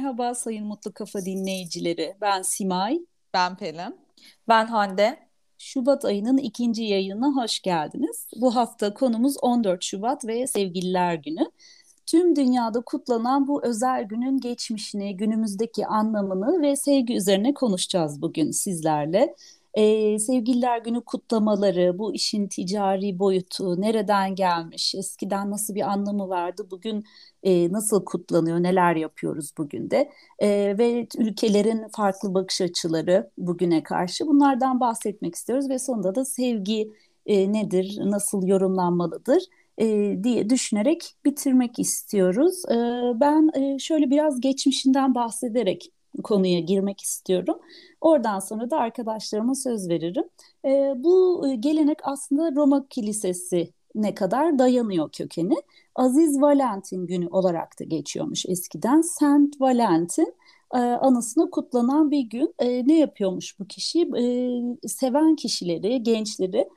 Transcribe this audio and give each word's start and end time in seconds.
Merhaba 0.00 0.34
Sayın 0.34 0.66
Mutlu 0.66 0.92
Kafa 0.92 1.24
dinleyicileri. 1.24 2.16
Ben 2.20 2.42
Simay. 2.42 2.98
Ben 3.34 3.56
Pelin. 3.56 3.96
Ben 4.48 4.66
Hande. 4.66 5.18
Şubat 5.58 6.04
ayının 6.04 6.38
ikinci 6.38 6.82
yayınına 6.82 7.42
hoş 7.42 7.60
geldiniz. 7.60 8.26
Bu 8.36 8.56
hafta 8.56 8.94
konumuz 8.94 9.36
14 9.42 9.84
Şubat 9.84 10.26
ve 10.26 10.46
Sevgililer 10.46 11.14
Günü. 11.14 11.50
Tüm 12.06 12.36
dünyada 12.36 12.80
kutlanan 12.80 13.48
bu 13.48 13.64
özel 13.64 14.04
günün 14.04 14.40
geçmişini, 14.40 15.16
günümüzdeki 15.16 15.86
anlamını 15.86 16.62
ve 16.62 16.76
sevgi 16.76 17.16
üzerine 17.16 17.54
konuşacağız 17.54 18.22
bugün 18.22 18.50
sizlerle. 18.50 19.34
Ee, 19.74 20.18
sevgililer 20.18 20.78
günü 20.78 21.00
kutlamaları, 21.00 21.98
bu 21.98 22.14
işin 22.14 22.48
ticari 22.48 23.18
boyutu, 23.18 23.80
nereden 23.80 24.34
gelmiş, 24.34 24.94
eskiden 24.94 25.50
nasıl 25.50 25.74
bir 25.74 25.90
anlamı 25.92 26.28
vardı, 26.28 26.66
bugün 26.70 27.04
e, 27.42 27.72
nasıl 27.72 28.04
kutlanıyor, 28.04 28.62
neler 28.62 28.96
yapıyoruz 28.96 29.50
bugün 29.58 29.90
de 29.90 30.10
e, 30.38 30.78
ve 30.78 31.06
ülkelerin 31.18 31.88
farklı 31.96 32.34
bakış 32.34 32.60
açıları 32.60 33.30
bugüne 33.38 33.82
karşı 33.82 34.26
bunlardan 34.26 34.80
bahsetmek 34.80 35.34
istiyoruz 35.34 35.70
ve 35.70 35.78
sonunda 35.78 36.14
da 36.14 36.24
sevgi 36.24 36.92
e, 37.26 37.52
nedir, 37.52 37.98
nasıl 38.04 38.46
yorumlanmalıdır 38.46 39.42
e, 39.78 40.16
diye 40.24 40.50
düşünerek 40.50 41.16
bitirmek 41.24 41.78
istiyoruz. 41.78 42.64
E, 42.70 42.74
ben 43.20 43.50
e, 43.54 43.78
şöyle 43.78 44.10
biraz 44.10 44.40
geçmişinden 44.40 45.14
bahsederek 45.14 45.92
konuya 46.24 46.60
girmek 46.60 47.00
istiyorum. 47.00 47.58
Oradan 48.00 48.38
sonra 48.38 48.70
da 48.70 48.78
arkadaşlarıma 48.78 49.54
söz 49.54 49.88
veririm. 49.88 50.24
E, 50.64 50.92
bu 50.96 51.46
gelenek 51.60 51.98
aslında 52.02 52.54
Roma 52.54 52.88
Kilisesi 52.88 53.72
ne 53.94 54.14
kadar 54.14 54.58
dayanıyor 54.58 55.10
kökeni. 55.12 55.54
Aziz 55.94 56.40
Valentin 56.40 57.06
günü 57.06 57.28
olarak 57.28 57.80
da 57.80 57.84
geçiyormuş 57.84 58.46
eskiden. 58.46 59.00
Saint 59.00 59.60
Valentin 59.60 60.34
e, 60.74 60.78
anısına 60.78 61.50
kutlanan 61.50 62.10
bir 62.10 62.20
gün. 62.20 62.54
E, 62.58 62.88
ne 62.88 62.98
yapıyormuş 62.98 63.58
bu 63.60 63.64
kişi? 63.64 64.00
E, 64.00 64.88
seven 64.88 65.36
kişileri, 65.36 66.02
gençleri 66.02 66.68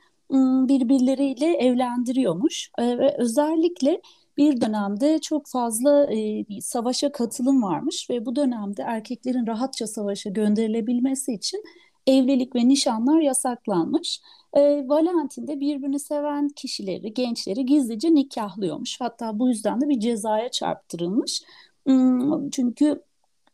birbirleriyle 0.69 1.45
evlendiriyormuş. 1.45 2.71
E, 2.77 2.97
ve 2.97 3.15
özellikle 3.17 4.01
bir 4.37 4.61
dönemde 4.61 5.19
çok 5.19 5.47
fazla 5.47 6.13
e, 6.13 6.45
savaşa 6.61 7.11
katılım 7.11 7.63
varmış 7.63 8.09
ve 8.09 8.25
bu 8.25 8.35
dönemde 8.35 8.81
erkeklerin 8.81 9.47
rahatça 9.47 9.87
savaşa 9.87 10.29
gönderilebilmesi 10.29 11.33
için 11.33 11.63
evlilik 12.07 12.55
ve 12.55 12.67
nişanlar 12.67 13.19
yasaklanmış. 13.21 14.21
E, 14.53 14.61
Valentin 14.87 15.47
de 15.47 15.59
birbirini 15.59 15.99
seven 15.99 16.49
kişileri, 16.49 17.13
gençleri 17.13 17.65
gizlice 17.65 18.13
nikahlıyormuş. 18.15 19.01
Hatta 19.01 19.39
bu 19.39 19.49
yüzden 19.49 19.81
de 19.81 19.89
bir 19.89 19.99
cezaya 19.99 20.49
çarptırılmış. 20.49 21.41
Hmm, 21.85 22.49
çünkü 22.49 23.01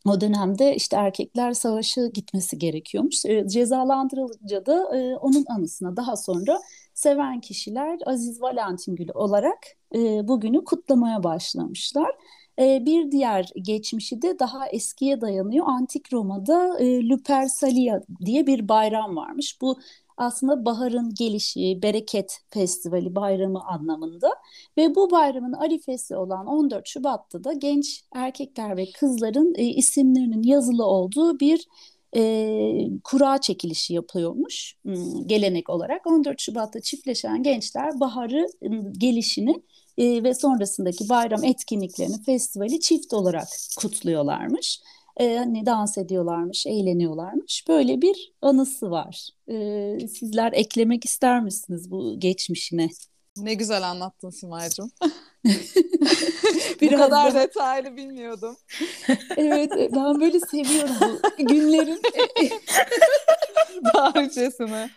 o 0.06 0.20
dönemde 0.20 0.76
işte 0.76 0.96
erkekler 0.96 1.52
savaşa 1.52 2.06
gitmesi 2.06 2.58
gerekiyormuş. 2.58 3.24
E, 3.24 3.48
cezalandırılınca 3.48 4.66
da 4.66 4.96
e, 4.96 5.16
onun 5.16 5.44
anısına 5.48 5.96
daha 5.96 6.16
sonra 6.16 6.60
seven 7.00 7.40
kişiler 7.40 7.98
Aziz 8.06 8.42
Valentin 8.42 8.96
Gülü 8.96 9.12
olarak 9.12 9.58
e, 9.94 10.28
bugünü 10.28 10.64
kutlamaya 10.64 11.22
başlamışlar. 11.22 12.10
E, 12.58 12.86
bir 12.86 13.12
diğer 13.12 13.50
geçmişi 13.62 14.22
de 14.22 14.38
daha 14.38 14.68
eskiye 14.68 15.20
dayanıyor. 15.20 15.66
Antik 15.68 16.12
Roma'da 16.12 16.78
e, 16.78 17.08
Lupercalia 17.08 18.00
diye 18.24 18.46
bir 18.46 18.68
bayram 18.68 19.16
varmış. 19.16 19.60
Bu 19.60 19.78
aslında 20.16 20.64
baharın 20.64 21.14
gelişi, 21.14 21.82
bereket 21.82 22.40
festivali 22.50 23.14
bayramı 23.14 23.60
anlamında 23.64 24.30
ve 24.76 24.94
bu 24.94 25.10
bayramın 25.10 25.52
arifesi 25.52 26.16
olan 26.16 26.46
14 26.46 26.88
Şubat'ta 26.88 27.44
da 27.44 27.52
genç 27.52 28.04
erkekler 28.14 28.76
ve 28.76 28.86
kızların 28.92 29.54
e, 29.54 29.64
isimlerinin 29.64 30.42
yazılı 30.42 30.84
olduğu 30.84 31.40
bir 31.40 31.66
e, 32.16 32.22
kura 33.04 33.40
çekilişi 33.40 33.94
yapıyormuş 33.94 34.74
hmm, 34.84 35.26
gelenek 35.26 35.70
olarak. 35.70 36.06
14 36.06 36.40
Şubat'ta 36.40 36.80
çiftleşen 36.80 37.42
gençler 37.42 38.00
baharı 38.00 38.46
gelişini 38.98 39.62
e, 39.98 40.22
ve 40.22 40.34
sonrasındaki 40.34 41.08
bayram 41.08 41.44
etkinliklerini, 41.44 42.22
festivali 42.22 42.80
çift 42.80 43.12
olarak 43.12 43.48
kutluyorlarmış. 43.78 44.80
E, 45.16 45.36
hani 45.36 45.66
dans 45.66 45.98
ediyorlarmış, 45.98 46.66
eğleniyorlarmış. 46.66 47.64
Böyle 47.68 48.02
bir 48.02 48.32
anısı 48.42 48.90
var. 48.90 49.28
E, 49.48 50.08
sizler 50.08 50.52
eklemek 50.52 51.04
ister 51.04 51.42
misiniz 51.42 51.90
bu 51.90 52.20
geçmişine? 52.20 52.88
Ne 53.36 53.54
güzel 53.54 53.90
anlattın 53.90 54.30
Simay'cığım. 54.30 54.90
Bu 56.82 56.90
kadar 56.90 57.34
da... 57.34 57.40
detaylı 57.40 57.96
bilmiyordum. 57.96 58.56
evet 59.36 59.72
e, 59.72 59.92
ben 59.92 60.20
böyle 60.20 60.40
seviyorum 60.40 60.94
bu 61.00 61.44
günlerin 61.44 62.02
tarihçesini. 63.92 64.90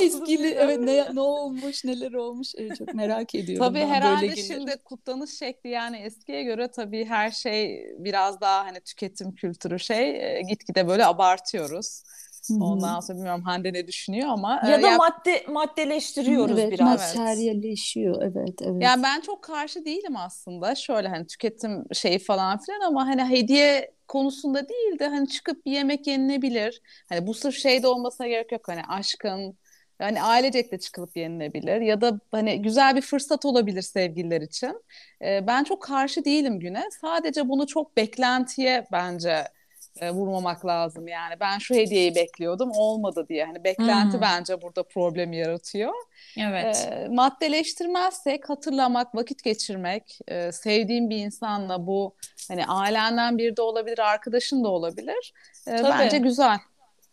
Eskili 0.02 0.48
evet 0.48 0.80
ne, 0.80 1.14
ne 1.14 1.20
olmuş 1.20 1.84
neler 1.84 2.12
olmuş 2.12 2.48
evet, 2.56 2.76
çok 2.78 2.94
merak 2.94 3.34
ediyorum. 3.34 3.66
Tabii 3.66 3.86
herhalde 3.86 4.28
böyle 4.28 4.42
şimdi 4.42 4.76
kutlanış 4.84 5.38
şekli 5.38 5.70
yani 5.70 5.96
eskiye 5.96 6.42
göre 6.42 6.70
tabii 6.70 7.04
her 7.04 7.30
şey 7.30 7.86
biraz 7.98 8.40
daha 8.40 8.64
hani 8.66 8.80
tüketim 8.80 9.34
kültürü 9.34 9.78
şey 9.78 10.10
e, 10.38 10.42
gitgide 10.42 10.88
böyle 10.88 11.06
abartıyoruz. 11.06 12.02
Ondan 12.60 13.00
sonra 13.00 13.18
bilmiyorum 13.18 13.42
Hande 13.42 13.72
ne 13.72 13.86
düşünüyor 13.86 14.28
ama. 14.28 14.60
Ya 14.64 14.78
e, 14.78 14.82
da 14.82 14.88
ya, 14.88 14.96
madde 14.96 15.44
maddeleştiriyoruz 15.48 16.58
evet, 16.58 16.72
biraz. 16.72 17.16
Materyalleşiyor 17.16 18.22
evet 18.22 18.54
evet. 18.62 18.82
Yani 18.82 19.02
ben 19.02 19.20
çok 19.20 19.42
karşı 19.42 19.84
değilim 19.84 20.16
aslında. 20.16 20.74
Şöyle 20.74 21.08
hani 21.08 21.26
tüketim 21.26 21.84
şeyi 21.92 22.18
falan 22.18 22.58
filan 22.58 22.80
ama 22.80 23.06
hani 23.06 23.24
hediye 23.24 23.90
konusunda 24.08 24.68
değil 24.68 24.98
de 24.98 25.08
hani 25.08 25.28
çıkıp 25.28 25.66
bir 25.66 25.72
yemek 25.72 26.06
yenilebilir. 26.06 26.80
Hani 27.08 27.26
bu 27.26 27.34
sırf 27.34 27.54
şeyde 27.54 27.88
olmasına 27.88 28.28
gerek 28.28 28.52
yok. 28.52 28.68
Hani 28.68 28.82
aşkın 28.88 29.58
yani 30.00 30.22
ailecek 30.22 30.72
de 30.72 30.78
çıkılıp 30.78 31.16
yenilebilir 31.16 31.80
ya 31.80 32.00
da 32.00 32.20
hani 32.30 32.62
güzel 32.62 32.96
bir 32.96 33.00
fırsat 33.00 33.44
olabilir 33.44 33.82
sevgililer 33.82 34.40
için. 34.40 34.82
Ee, 35.24 35.46
ben 35.46 35.64
çok 35.64 35.82
karşı 35.82 36.24
değilim 36.24 36.60
güne. 36.60 36.84
Sadece 37.00 37.48
bunu 37.48 37.66
çok 37.66 37.96
beklentiye 37.96 38.86
bence 38.92 39.44
e, 40.00 40.10
vurmamak 40.10 40.66
lazım 40.66 41.08
yani. 41.08 41.34
Ben 41.40 41.58
şu 41.58 41.74
hediyeyi 41.74 42.14
bekliyordum 42.14 42.70
olmadı 42.74 43.26
diye. 43.28 43.44
Hani 43.44 43.64
beklenti 43.64 44.12
hmm. 44.12 44.20
bence 44.20 44.62
burada 44.62 44.82
problem 44.82 45.32
yaratıyor. 45.32 45.94
Evet. 46.38 46.88
E, 46.92 47.08
maddeleştirmezsek 47.08 48.50
hatırlamak, 48.50 49.14
vakit 49.14 49.44
geçirmek, 49.44 50.18
e, 50.28 50.52
sevdiğim 50.52 51.10
bir 51.10 51.16
insanla 51.16 51.86
bu 51.86 52.14
hani 52.48 52.66
ailenden 52.66 53.38
biri 53.38 53.56
de 53.56 53.62
olabilir, 53.62 53.98
arkadaşın 53.98 54.64
da 54.64 54.68
olabilir. 54.68 55.32
E, 55.68 55.72
bence 55.84 56.18
güzel. 56.18 56.58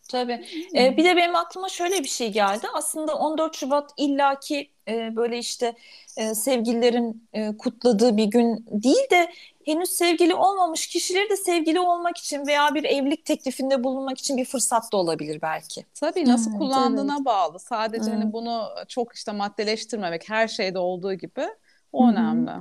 Tabii. 0.09 0.46
Ee, 0.76 0.98
bir 0.98 1.04
de 1.04 1.16
benim 1.16 1.36
aklıma 1.36 1.70
şöyle 1.70 2.00
bir 2.00 2.08
şey 2.08 2.32
geldi. 2.32 2.68
Aslında 2.74 3.16
14 3.16 3.56
Şubat 3.56 3.92
illaki 3.98 4.70
e, 4.88 5.16
böyle 5.16 5.38
işte 5.38 5.74
e, 6.18 6.36
sevgililerin 6.36 7.28
e, 7.34 7.58
kutladığı 7.58 8.18
bir 8.18 8.26
gün 8.26 8.66
değil 8.70 9.09
de 9.12 9.32
henüz 9.67 9.89
sevgili 9.89 10.35
olmamış 10.35 10.88
kişileri 10.88 11.29
de 11.29 11.35
sevgili 11.38 11.79
olmak 11.79 12.17
için 12.17 12.47
veya 12.47 12.75
bir 12.75 12.83
evlilik 12.83 13.25
teklifinde 13.25 13.83
bulunmak 13.83 14.17
için 14.17 14.38
bir 14.38 14.45
fırsat 14.45 14.91
da 14.91 14.97
olabilir 14.97 15.39
belki. 15.41 15.85
Tabii 15.94 16.25
nasıl 16.25 16.51
hmm, 16.51 16.59
kullandığına 16.59 17.16
evet. 17.16 17.25
bağlı. 17.25 17.59
Sadece 17.59 18.11
hmm. 18.11 18.22
hani 18.22 18.33
bunu 18.33 18.69
çok 18.88 19.16
işte 19.16 19.31
maddeleştirmemek 19.31 20.29
her 20.29 20.47
şeyde 20.47 20.79
olduğu 20.79 21.13
gibi 21.13 21.47
o 21.91 22.03
hmm. 22.03 22.09
önemli. 22.09 22.51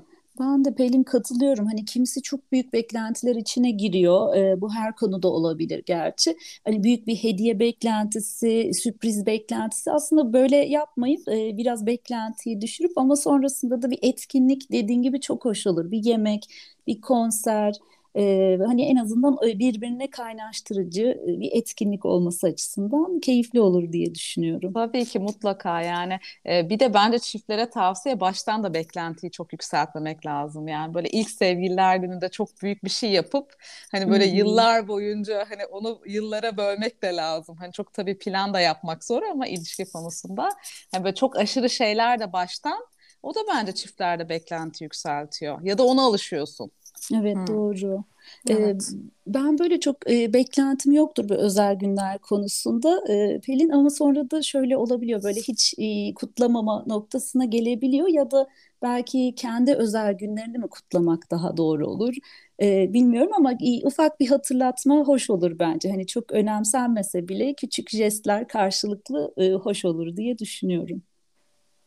Ben 0.40 0.64
de 0.64 0.74
Pelin 0.74 1.02
katılıyorum. 1.02 1.66
Hani 1.66 1.84
kimisi 1.84 2.22
çok 2.22 2.52
büyük 2.52 2.72
beklentiler 2.72 3.36
içine 3.36 3.70
giriyor. 3.70 4.36
E, 4.36 4.60
bu 4.60 4.74
her 4.74 4.96
konuda 4.96 5.28
olabilir 5.28 5.82
gerçi. 5.86 6.36
Hani 6.64 6.82
büyük 6.84 7.06
bir 7.06 7.16
hediye 7.16 7.58
beklentisi, 7.60 8.70
sürpriz 8.82 9.26
beklentisi 9.26 9.92
aslında 9.92 10.32
böyle 10.32 10.56
yapmayıp 10.56 11.28
e, 11.28 11.56
biraz 11.56 11.86
beklentiyi 11.86 12.60
düşürüp 12.60 12.98
ama 12.98 13.16
sonrasında 13.16 13.82
da 13.82 13.90
bir 13.90 13.98
etkinlik 14.02 14.72
dediğin 14.72 15.02
gibi 15.02 15.20
çok 15.20 15.44
hoş 15.44 15.66
olur. 15.66 15.90
Bir 15.90 16.04
yemek, 16.04 16.44
bir 16.86 17.00
konser, 17.00 17.74
e, 18.16 18.58
hani 18.66 18.82
en 18.82 18.96
azından 18.96 19.38
birbirine 19.42 20.10
kaynaştırıcı 20.10 21.20
bir 21.26 21.50
etkinlik 21.52 22.04
olması 22.04 22.46
açısından 22.46 23.20
keyifli 23.20 23.60
olur 23.60 23.92
diye 23.92 24.14
düşünüyorum. 24.14 24.72
Tabii 24.72 25.04
ki 25.04 25.18
mutlaka 25.18 25.82
yani 25.82 26.18
e, 26.48 26.68
bir 26.70 26.80
de 26.80 26.94
bence 26.94 27.18
çiftlere 27.18 27.70
tavsiye 27.70 28.20
baştan 28.20 28.62
da 28.62 28.74
beklentiyi 28.74 29.30
çok 29.30 29.52
yükseltmemek 29.52 30.26
lazım 30.26 30.68
yani 30.68 30.94
böyle 30.94 31.08
ilk 31.08 31.30
sevgililer 31.30 31.96
gününde 31.96 32.28
çok 32.28 32.48
büyük 32.62 32.84
bir 32.84 32.90
şey 32.90 33.10
yapıp 33.10 33.52
hani 33.92 34.10
böyle 34.10 34.26
Hı-hı. 34.26 34.36
yıllar 34.36 34.88
boyunca 34.88 35.44
hani 35.50 35.66
onu 35.66 36.00
yıllara 36.06 36.56
bölmek 36.56 37.02
de 37.02 37.16
lazım 37.16 37.56
hani 37.56 37.72
çok 37.72 37.92
tabii 37.92 38.18
plan 38.18 38.54
da 38.54 38.60
yapmak 38.60 39.04
zor 39.04 39.22
ama 39.22 39.46
ilişki 39.46 39.84
konusunda 39.92 40.48
hani 40.92 41.04
böyle 41.04 41.14
çok 41.14 41.36
aşırı 41.36 41.70
şeyler 41.70 42.18
de 42.18 42.32
baştan 42.32 42.86
o 43.22 43.34
da 43.34 43.40
bence 43.48 43.72
çiftlerde 43.74 44.28
beklenti 44.28 44.84
yükseltiyor 44.84 45.60
ya 45.62 45.78
da 45.78 45.84
ona 45.84 46.02
alışıyorsun. 46.02 46.70
Evet 47.14 47.36
hmm. 47.36 47.46
doğru. 47.46 48.04
Evet. 48.50 48.90
Ee, 48.94 48.96
ben 49.26 49.58
böyle 49.58 49.80
çok 49.80 50.10
e, 50.10 50.32
beklentim 50.32 50.92
yoktur 50.92 51.28
bu 51.28 51.34
özel 51.34 51.74
günler 51.74 52.18
konusunda 52.18 53.12
e, 53.12 53.40
Pelin 53.40 53.68
ama 53.68 53.90
sonra 53.90 54.30
da 54.30 54.42
şöyle 54.42 54.76
olabiliyor 54.76 55.22
böyle 55.22 55.40
hiç 55.40 55.74
e, 55.78 56.14
kutlamama 56.14 56.84
noktasına 56.86 57.44
gelebiliyor 57.44 58.08
ya 58.08 58.30
da 58.30 58.48
belki 58.82 59.34
kendi 59.36 59.74
özel 59.74 60.12
günlerini 60.12 60.58
mi 60.58 60.68
kutlamak 60.68 61.30
daha 61.30 61.56
doğru 61.56 61.86
olur 61.86 62.14
e, 62.62 62.92
bilmiyorum 62.92 63.32
ama 63.36 63.52
e, 63.52 63.86
ufak 63.86 64.20
bir 64.20 64.28
hatırlatma 64.28 64.96
hoş 64.96 65.30
olur 65.30 65.58
bence 65.58 65.90
hani 65.90 66.06
çok 66.06 66.32
önemsenmese 66.32 67.28
bile 67.28 67.54
küçük 67.54 67.90
jestler 67.90 68.48
karşılıklı 68.48 69.34
e, 69.36 69.52
hoş 69.52 69.84
olur 69.84 70.16
diye 70.16 70.38
düşünüyorum. 70.38 71.02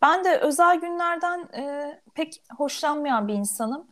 Ben 0.02 0.24
de 0.24 0.38
özel 0.38 0.80
günlerden 0.80 1.40
e, 1.40 1.94
pek 2.16 2.42
hoşlanmayan 2.58 3.28
bir 3.28 3.34
insanım. 3.34 3.88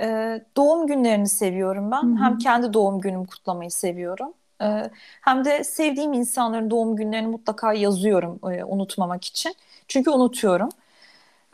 E, 0.00 0.40
doğum 0.56 0.86
günlerini 0.86 1.28
seviyorum 1.28 1.90
ben. 1.90 2.02
Hı-hı. 2.02 2.24
Hem 2.24 2.38
kendi 2.38 2.72
doğum 2.74 3.00
günümü 3.00 3.26
kutlamayı 3.26 3.70
seviyorum. 3.70 4.34
E, 4.62 4.90
hem 5.22 5.44
de 5.44 5.64
sevdiğim 5.64 6.12
insanların 6.12 6.70
doğum 6.70 6.96
günlerini 6.96 7.28
mutlaka 7.28 7.72
yazıyorum 7.72 8.40
e, 8.52 8.64
unutmamak 8.64 9.24
için. 9.24 9.54
Çünkü 9.88 10.10
unutuyorum. 10.10 10.68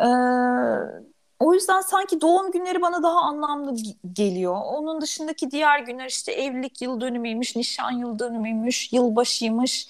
E, 0.01 0.07
o 1.41 1.55
yüzden 1.55 1.81
sanki 1.81 2.21
doğum 2.21 2.51
günleri 2.53 2.83
bana 2.83 3.03
daha 3.03 3.21
anlamlı 3.21 3.75
geliyor. 4.13 4.55
Onun 4.65 5.01
dışındaki 5.01 5.51
diğer 5.51 5.79
günler 5.81 6.07
işte 6.07 6.33
evlilik 6.33 6.83
yıl 6.83 7.01
dönümüymüş, 7.01 7.57
nişan 7.57 7.91
yıl 7.91 8.19
dönümüymüş, 8.19 8.93
yılbaşıymış 8.93 9.89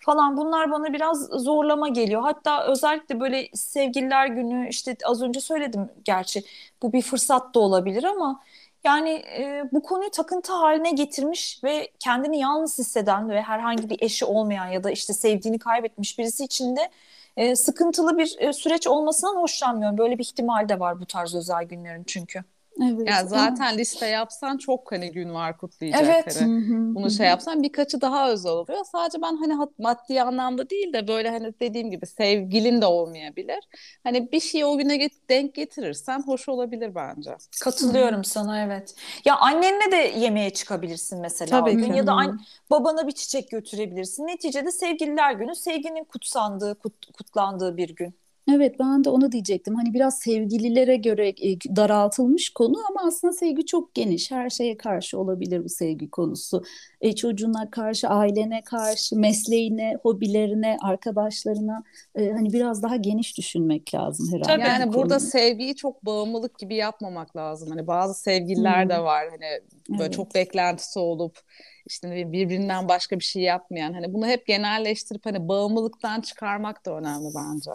falan 0.00 0.36
bunlar 0.36 0.70
bana 0.70 0.92
biraz 0.92 1.26
zorlama 1.26 1.88
geliyor. 1.88 2.22
Hatta 2.22 2.66
özellikle 2.66 3.20
böyle 3.20 3.48
sevgililer 3.54 4.26
günü 4.26 4.68
işte 4.68 4.96
az 5.04 5.22
önce 5.22 5.40
söyledim 5.40 5.88
gerçi 6.04 6.42
bu 6.82 6.92
bir 6.92 7.02
fırsat 7.02 7.54
da 7.54 7.60
olabilir 7.60 8.04
ama 8.04 8.40
yani 8.84 9.10
e, 9.10 9.68
bu 9.72 9.82
konuyu 9.82 10.10
takıntı 10.10 10.52
haline 10.52 10.90
getirmiş 10.90 11.60
ve 11.64 11.90
kendini 11.98 12.38
yalnız 12.38 12.78
hisseden 12.78 13.28
ve 13.30 13.42
herhangi 13.42 13.90
bir 13.90 14.02
eşi 14.02 14.24
olmayan 14.24 14.66
ya 14.66 14.84
da 14.84 14.90
işte 14.90 15.12
sevdiğini 15.12 15.58
kaybetmiş 15.58 16.18
birisi 16.18 16.44
için 16.44 16.76
de 16.76 16.90
e, 17.36 17.56
sıkıntılı 17.56 18.18
bir 18.18 18.36
e, 18.38 18.52
süreç 18.52 18.86
olmasından 18.86 19.36
hoşlanmıyorum. 19.36 19.98
Böyle 19.98 20.18
bir 20.18 20.24
ihtimal 20.24 20.68
de 20.68 20.80
var 20.80 21.00
bu 21.00 21.06
tarz 21.06 21.34
özel 21.34 21.64
günlerin 21.64 22.04
çünkü. 22.06 22.44
Evet. 22.82 23.08
Yani 23.08 23.28
zaten 23.28 23.78
liste 23.78 24.06
yapsan 24.06 24.58
çok 24.58 24.92
hani 24.92 25.12
gün 25.12 25.34
var 25.34 25.58
kutlayacak. 25.58 26.02
Evet. 26.04 26.40
Hani. 26.40 26.94
Bunu 26.94 27.10
şey 27.10 27.26
yapsan 27.26 27.62
birkaçı 27.62 28.00
daha 28.00 28.30
özel 28.30 28.52
oluyor. 28.52 28.84
Sadece 28.92 29.22
ben 29.22 29.36
hani 29.36 29.68
maddi 29.78 30.22
anlamda 30.22 30.70
değil 30.70 30.92
de 30.92 31.08
böyle 31.08 31.30
hani 31.30 31.54
dediğim 31.60 31.90
gibi 31.90 32.06
sevgilin 32.06 32.80
de 32.80 32.86
olmayabilir. 32.86 33.68
Hani 34.04 34.32
bir 34.32 34.40
şeyi 34.40 34.64
o 34.64 34.78
güne 34.78 34.96
get 34.96 35.12
denk 35.28 35.54
getirirsen 35.54 36.22
hoş 36.22 36.48
olabilir 36.48 36.94
bence. 36.94 37.36
Katılıyorum 37.60 38.24
sana 38.24 38.62
evet. 38.62 38.94
Ya 39.24 39.36
annenle 39.36 39.92
de 39.92 39.96
yemeğe 39.96 40.50
çıkabilirsin 40.50 41.20
mesela 41.20 41.60
Tabii 41.60 41.70
o 41.70 41.76
gün 41.76 41.92
ki. 41.92 41.98
ya 41.98 42.06
da 42.06 42.12
an 42.12 42.40
babana 42.70 43.06
bir 43.06 43.12
çiçek 43.12 43.50
götürebilirsin. 43.50 44.26
Neticede 44.26 44.72
sevgililer 44.72 45.32
günü 45.32 45.54
sevginin 45.54 46.04
kutsandığı, 46.04 46.74
kut 46.74 47.12
kutlandığı 47.12 47.76
bir 47.76 47.88
gün. 47.96 48.14
Evet 48.54 48.76
ben 48.80 49.04
de 49.04 49.10
onu 49.10 49.32
diyecektim. 49.32 49.74
Hani 49.74 49.94
biraz 49.94 50.18
sevgililere 50.18 50.96
göre 50.96 51.28
e, 51.28 51.76
daraltılmış 51.76 52.50
konu 52.50 52.76
ama 52.90 53.08
aslında 53.08 53.32
sevgi 53.32 53.66
çok 53.66 53.94
geniş. 53.94 54.30
Her 54.30 54.50
şeye 54.50 54.76
karşı 54.76 55.18
olabilir 55.18 55.64
bu 55.64 55.68
sevgi 55.68 56.10
konusu. 56.10 56.62
E, 57.00 57.14
çocuğuna 57.14 57.70
karşı, 57.70 58.08
ailene 58.08 58.62
karşı, 58.62 59.16
mesleğine, 59.16 59.96
hobilerine, 60.02 60.76
arkadaşlarına 60.82 61.82
e, 62.14 62.30
hani 62.30 62.52
biraz 62.52 62.82
daha 62.82 62.96
geniş 62.96 63.38
düşünmek 63.38 63.94
lazım 63.94 64.26
herhalde. 64.28 64.62
Tabii 64.62 64.68
yani 64.68 64.92
burada 64.92 65.14
konuyu. 65.14 65.30
sevgiyi 65.30 65.76
çok 65.76 66.06
bağımlılık 66.06 66.58
gibi 66.58 66.74
yapmamak 66.74 67.36
lazım. 67.36 67.70
Hani 67.70 67.86
bazı 67.86 68.14
sevgililer 68.14 68.82
hmm. 68.82 68.90
de 68.90 68.98
var 68.98 69.24
hani 69.30 69.60
böyle 69.88 70.02
evet. 70.02 70.12
çok 70.12 70.34
beklentisi 70.34 70.98
olup 70.98 71.38
işte 71.86 72.32
birbirinden 72.32 72.88
başka 72.88 73.18
bir 73.18 73.24
şey 73.24 73.42
yapmayan. 73.42 73.92
Hani 73.92 74.14
bunu 74.14 74.26
hep 74.26 74.46
genelleştirip 74.46 75.26
hani 75.26 75.48
bağımlılıktan 75.48 76.20
çıkarmak 76.20 76.86
da 76.86 76.96
önemli 76.96 77.28
bence. 77.34 77.70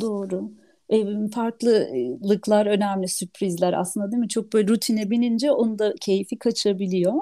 Doğru. 0.00 0.50
E, 0.88 1.28
farklılıklar 1.34 2.66
önemli, 2.66 3.08
sürprizler 3.08 3.72
aslında 3.72 4.12
değil 4.12 4.20
mi? 4.20 4.28
Çok 4.28 4.52
böyle 4.52 4.68
rutine 4.68 5.10
binince 5.10 5.52
onun 5.52 5.78
da 5.78 5.94
keyfi 6.00 6.38
kaçabiliyor. 6.38 7.12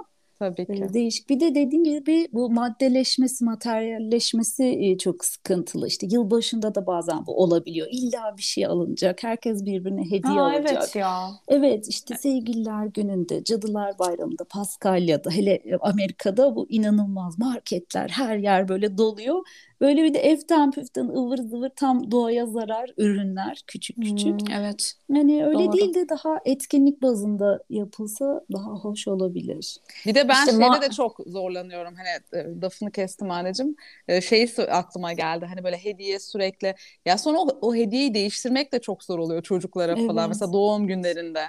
Tabii 0.40 0.66
ki. 0.66 0.86
Değişik. 0.94 1.30
Bir 1.30 1.40
de 1.40 1.54
dediğin 1.54 1.84
gibi 1.84 2.28
bu 2.32 2.50
maddeleşmesi, 2.50 3.44
materyalleşmesi 3.44 4.96
çok 5.00 5.24
sıkıntılı. 5.24 5.88
İşte 5.88 6.06
yılbaşında 6.10 6.74
da 6.74 6.86
bazen 6.86 7.26
bu 7.26 7.42
olabiliyor. 7.42 7.88
İlla 7.90 8.34
bir 8.36 8.42
şey 8.42 8.66
alınacak. 8.66 9.22
Herkes 9.24 9.64
birbirine 9.64 10.04
hediye 10.04 10.40
Aa, 10.40 10.46
alacak. 10.46 10.72
Evet 10.72 10.96
ya. 10.96 11.30
Evet 11.48 11.88
işte 11.88 12.14
sevgililer 12.16 12.86
gününde, 12.86 13.44
cadılar 13.44 13.98
bayramında, 13.98 14.44
Paskalya'da 14.44 15.30
hele 15.30 15.62
Amerika'da 15.80 16.56
bu 16.56 16.66
inanılmaz 16.68 17.38
marketler 17.38 18.08
her 18.08 18.36
yer 18.38 18.68
böyle 18.68 18.98
doluyor. 18.98 19.42
Böyle 19.80 20.04
bir 20.04 20.14
de 20.14 20.18
eften 20.18 20.70
püften 20.70 21.08
ıvır 21.08 21.38
zıvır 21.38 21.70
tam 21.76 22.10
doğaya 22.10 22.46
zarar 22.46 22.90
ürünler 22.96 23.62
küçük 23.66 24.02
küçük. 24.02 24.48
Hmm, 24.48 24.54
evet. 24.54 24.94
Yani 25.14 25.46
öyle 25.46 25.58
Doğru. 25.58 25.72
değil 25.72 25.94
de 25.94 26.08
daha 26.08 26.40
etkinlik 26.44 27.02
bazında 27.02 27.62
yapılsa 27.70 28.44
daha 28.52 28.70
hoş 28.70 29.08
olabilir. 29.08 29.76
Bir 30.06 30.14
de 30.14 30.28
ben 30.28 30.34
işte 30.34 30.50
şeyde 30.50 30.64
ma- 30.64 30.82
de 30.82 30.90
çok 30.90 31.20
zorlanıyorum. 31.26 31.94
Hani 31.94 32.42
e, 32.42 32.60
lafını 32.62 32.90
kestim 32.90 33.30
anneciğim. 33.30 33.76
E, 34.08 34.20
şeyi 34.20 34.48
aklıma 34.70 35.12
geldi. 35.12 35.46
Hani 35.46 35.64
böyle 35.64 35.76
hediye 35.76 36.18
sürekli. 36.18 36.74
Ya 37.06 37.18
sonra 37.18 37.38
o, 37.38 37.58
o 37.60 37.74
hediyeyi 37.74 38.14
değiştirmek 38.14 38.72
de 38.72 38.78
çok 38.80 39.04
zor 39.04 39.18
oluyor 39.18 39.42
çocuklara 39.42 39.92
evet. 39.92 40.06
falan. 40.06 40.28
Mesela 40.28 40.52
doğum 40.52 40.86
günlerinde. 40.86 41.42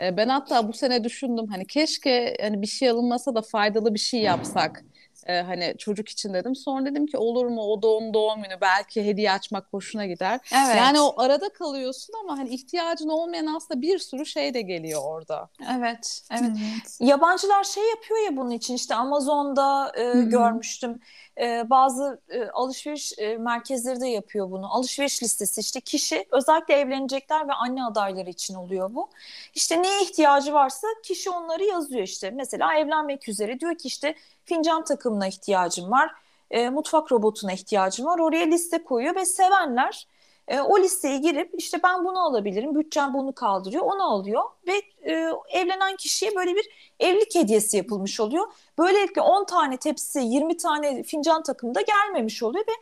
E, 0.00 0.16
ben 0.16 0.28
hatta 0.28 0.68
bu 0.68 0.72
sene 0.72 1.04
düşündüm. 1.04 1.46
Hani 1.46 1.66
keşke 1.66 2.36
hani 2.40 2.62
bir 2.62 2.66
şey 2.66 2.88
alınmasa 2.88 3.34
da 3.34 3.42
faydalı 3.42 3.94
bir 3.94 3.98
şey 3.98 4.20
yapsak 4.20 4.84
e, 5.26 5.40
hani 5.40 5.74
çocuk 5.78 6.08
için 6.08 6.34
dedim. 6.34 6.56
Sonra 6.56 6.84
dedim 6.84 7.06
ki 7.06 7.18
olur 7.18 7.46
mu 7.46 7.62
o 7.62 7.82
doğum 7.82 8.14
doğum 8.14 8.42
günü 8.42 8.60
belki 8.60 9.04
hediye 9.04 9.32
açmak 9.32 9.66
hoşuna 9.70 10.06
gider. 10.06 10.40
Evet. 10.52 10.76
Yani 10.76 11.00
o 11.00 11.20
arada 11.20 11.48
kalıyorsun 11.48 12.14
ama 12.22 12.38
hani 12.38 12.48
ihtiyacın 12.48 13.08
olmayan 13.08 13.46
aslında 13.46 13.82
bir 13.82 13.98
sürü 13.98 14.26
şey 14.26 14.54
de 14.54 14.60
geliyor 14.62 15.00
orada. 15.04 15.48
Evet, 15.78 16.22
evet. 16.30 16.42
evet. 16.42 16.98
Yabancılar 17.00 17.64
şey 17.64 17.90
yapıyor 17.90 18.20
ya 18.24 18.36
bunun 18.36 18.50
için 18.50 18.74
işte 18.74 18.94
Amazon'da 18.94 19.92
e, 19.96 20.22
görmüştüm. 20.22 21.00
E, 21.40 21.70
bazı 21.70 22.20
e, 22.28 22.48
alışveriş 22.48 23.12
e, 23.18 23.36
merkezleri 23.36 24.00
de 24.00 24.08
yapıyor 24.08 24.50
bunu. 24.50 24.74
Alışveriş 24.74 25.22
listesi 25.22 25.60
işte 25.60 25.80
kişi 25.80 26.26
özellikle 26.32 26.74
evlenecekler 26.74 27.48
ve 27.48 27.52
anne 27.52 27.84
adayları 27.84 28.30
için 28.30 28.54
oluyor 28.54 28.94
bu. 28.94 29.10
İşte 29.54 29.82
neye 29.82 30.02
ihtiyacı 30.02 30.52
varsa 30.52 30.86
kişi 31.04 31.30
onları 31.30 31.64
yazıyor 31.64 32.02
işte. 32.02 32.30
Mesela 32.30 32.74
evlenmek 32.74 33.28
üzere 33.28 33.60
diyor 33.60 33.74
ki 33.78 33.88
işte 33.88 34.14
fincan 34.48 34.84
takımına 34.84 35.26
ihtiyacım 35.26 35.90
var, 35.90 36.10
e, 36.50 36.70
mutfak 36.70 37.12
robotuna 37.12 37.52
ihtiyacım 37.52 38.06
var. 38.06 38.18
Oraya 38.18 38.46
liste 38.46 38.84
koyuyor 38.84 39.14
ve 39.14 39.24
sevenler 39.24 40.06
e, 40.48 40.60
o 40.60 40.78
listeye 40.78 41.18
girip 41.18 41.50
işte 41.56 41.82
ben 41.82 42.04
bunu 42.04 42.18
alabilirim, 42.18 42.74
bütçem 42.74 43.14
bunu 43.14 43.32
kaldırıyor, 43.32 43.84
onu 43.84 44.02
alıyor 44.02 44.42
ve 44.66 44.82
e, 45.12 45.32
evlenen 45.48 45.96
kişiye 45.96 46.36
böyle 46.36 46.54
bir 46.54 46.94
evlilik 47.00 47.34
hediyesi 47.34 47.76
yapılmış 47.76 48.20
oluyor. 48.20 48.46
Böylelikle 48.78 49.20
10 49.20 49.44
tane 49.44 49.76
tepsi, 49.76 50.20
20 50.20 50.56
tane 50.56 51.02
fincan 51.02 51.42
takımı 51.42 51.74
da 51.74 51.80
gelmemiş 51.80 52.42
oluyor 52.42 52.64
ve 52.68 52.72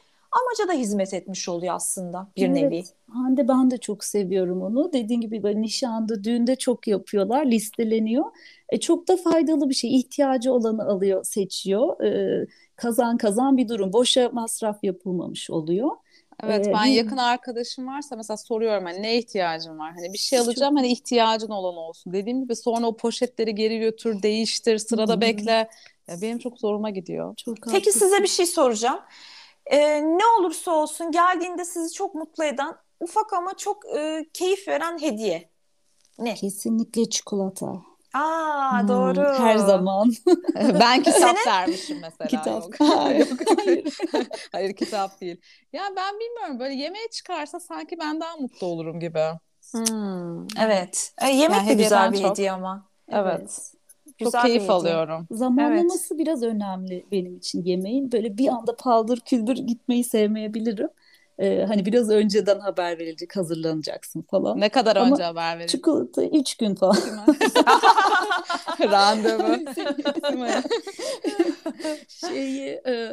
amaca 0.40 0.68
da 0.68 0.72
hizmet 0.72 1.14
etmiş 1.14 1.48
oluyor 1.48 1.74
aslında 1.74 2.28
bir 2.36 2.48
evet. 2.48 2.62
nevi. 2.62 2.84
Hande 3.10 3.48
ben 3.48 3.70
de 3.70 3.78
çok 3.78 4.04
seviyorum 4.04 4.62
onu. 4.62 4.92
Dediğin 4.92 5.20
gibi 5.20 5.42
böyle 5.42 5.62
nişanda, 5.62 6.24
düğünde 6.24 6.56
çok 6.56 6.86
yapıyorlar, 6.86 7.46
listeleniyor. 7.46 8.24
E, 8.68 8.80
çok 8.80 9.08
da 9.08 9.16
faydalı 9.16 9.68
bir 9.68 9.74
şey. 9.74 9.96
İhtiyacı 9.96 10.52
olanı 10.52 10.84
alıyor, 10.84 11.24
seçiyor. 11.24 12.04
E, 12.04 12.46
kazan 12.76 13.16
kazan 13.16 13.56
bir 13.56 13.68
durum. 13.68 13.92
Boşa 13.92 14.30
masraf 14.32 14.84
yapılmamış 14.84 15.50
oluyor. 15.50 15.90
Evet 16.42 16.66
ben 16.74 16.84
yakın 16.84 17.16
arkadaşım 17.16 17.86
varsa 17.86 18.16
mesela 18.16 18.36
soruyorum 18.36 18.84
hani 18.84 19.02
ne 19.02 19.18
ihtiyacın 19.18 19.78
var? 19.78 19.92
Hani 19.92 20.12
bir 20.12 20.18
şey 20.18 20.38
alacağım 20.38 20.76
hani 20.76 20.92
ihtiyacın 20.92 21.48
olan 21.48 21.76
olsun. 21.76 22.12
Dediğim 22.12 22.42
gibi 22.42 22.56
sonra 22.56 22.86
o 22.86 22.96
poşetleri 22.96 23.54
geri 23.54 23.78
götür, 23.78 24.22
değiştir, 24.22 24.78
sırada 24.78 25.20
bekle. 25.20 25.68
Ya 26.08 26.20
benim 26.22 26.38
çok 26.38 26.58
zoruma 26.58 26.90
gidiyor. 26.90 27.34
Çok 27.36 27.56
Peki 27.56 27.70
haklısın. 27.70 28.00
size 28.00 28.22
bir 28.22 28.28
şey 28.28 28.46
soracağım. 28.46 29.00
Ee, 29.66 30.02
ne 30.02 30.26
olursa 30.38 30.70
olsun 30.70 31.10
geldiğinde 31.10 31.64
sizi 31.64 31.94
çok 31.94 32.14
mutlu 32.14 32.44
eden 32.44 32.74
ufak 33.00 33.32
ama 33.32 33.56
çok 33.56 33.96
e, 33.96 34.26
keyif 34.32 34.68
veren 34.68 35.02
hediye. 35.02 35.50
Ne? 36.18 36.34
Kesinlikle 36.34 37.10
çikolata. 37.10 37.72
Aa 38.14 38.80
hmm, 38.80 38.88
doğru. 38.88 39.38
Her 39.38 39.56
zaman. 39.56 40.12
ben 40.56 41.02
kitap 41.02 41.46
vermişim 41.46 41.98
mesela. 42.00 42.28
Kitap. 42.28 42.62
Yok. 42.62 42.74
hayır. 42.98 43.28
hayır 44.52 44.76
kitap 44.76 45.20
değil. 45.20 45.40
Ya 45.72 45.82
ben 45.96 46.14
bilmiyorum 46.20 46.60
böyle 46.60 46.74
yemeğe 46.74 47.08
çıkarsa 47.08 47.60
sanki 47.60 47.98
ben 47.98 48.20
daha 48.20 48.36
mutlu 48.36 48.66
olurum 48.66 49.00
gibi. 49.00 49.24
Hmm, 49.72 50.46
evet. 50.60 51.12
E, 51.22 51.28
yemek 51.28 51.58
yani 51.58 51.68
de 51.68 51.74
güzel 51.74 52.12
bir 52.12 52.22
çok... 52.22 52.30
hediye 52.30 52.52
ama. 52.52 52.88
Evet. 53.08 53.38
evet. 53.38 53.72
Güzel 54.18 54.32
çok 54.32 54.42
keyif 54.42 54.70
alıyorum. 54.70 55.26
Zamanlaması 55.30 56.14
evet. 56.14 56.20
biraz 56.20 56.42
önemli 56.42 57.06
benim 57.12 57.36
için 57.36 57.62
yemeğin. 57.64 58.12
Böyle 58.12 58.38
bir 58.38 58.48
anda 58.48 58.76
paldır 58.76 59.20
küldür 59.20 59.56
gitmeyi 59.56 60.04
sevmeyebilirim. 60.04 60.88
e, 61.38 61.64
hani 61.64 61.86
biraz 61.86 62.10
önceden 62.10 62.60
haber 62.60 62.98
verilecek 62.98 63.36
hazırlanacaksın 63.36 64.22
falan. 64.22 64.60
Ne 64.60 64.68
kadar 64.68 64.96
Ama 64.96 65.10
önce 65.14 65.22
haber 65.22 65.54
verilecek? 65.58 65.68
Çikolata 65.68 66.24
üç 66.24 66.56
gün 66.56 66.74
falan. 66.74 66.96
Randevu. 68.80 69.56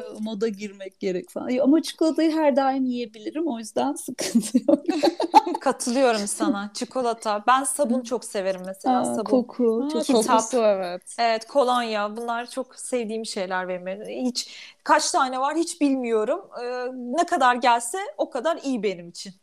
E, 0.04 0.20
moda 0.20 0.48
girmek 0.48 1.00
gerek 1.00 1.30
falan. 1.30 1.58
Ama 1.58 1.82
çikolatayı 1.82 2.32
her 2.32 2.56
daim 2.56 2.86
yiyebilirim 2.86 3.48
o 3.48 3.60
yüzden 3.60 3.94
sıkıntı 3.96 4.58
yok. 4.68 4.84
Katılıyorum 5.62 6.28
sana. 6.28 6.72
Çikolata. 6.74 7.44
Ben 7.48 7.64
sabun 7.64 8.02
çok 8.02 8.26
severim 8.26 8.62
mesela. 8.66 9.00
Aa, 9.00 9.06
sabun. 9.06 9.24
koku. 9.32 9.84
Ha, 9.84 9.90
çok 9.90 10.04
Kitap. 10.04 10.28
kokusu 10.28 10.58
evet. 10.58 11.16
Evet, 11.20 11.48
kolonya. 11.48 12.18
Bunlar 12.18 12.50
çok 12.50 12.76
sevdiğim 12.76 13.26
şeyler 13.26 13.68
benim. 13.68 14.26
Hiç 14.26 14.50
kaç 14.84 15.12
tane 15.12 15.40
var 15.40 15.56
hiç 15.56 15.82
bilmiyorum. 15.82 16.42
Ee, 16.64 16.88
ne 16.94 17.26
kadar 17.26 17.56
gelse 17.56 17.98
o 18.18 18.30
kadar 18.30 18.58
iyi 18.64 18.84
benim 18.84 19.10
için. 19.10 19.34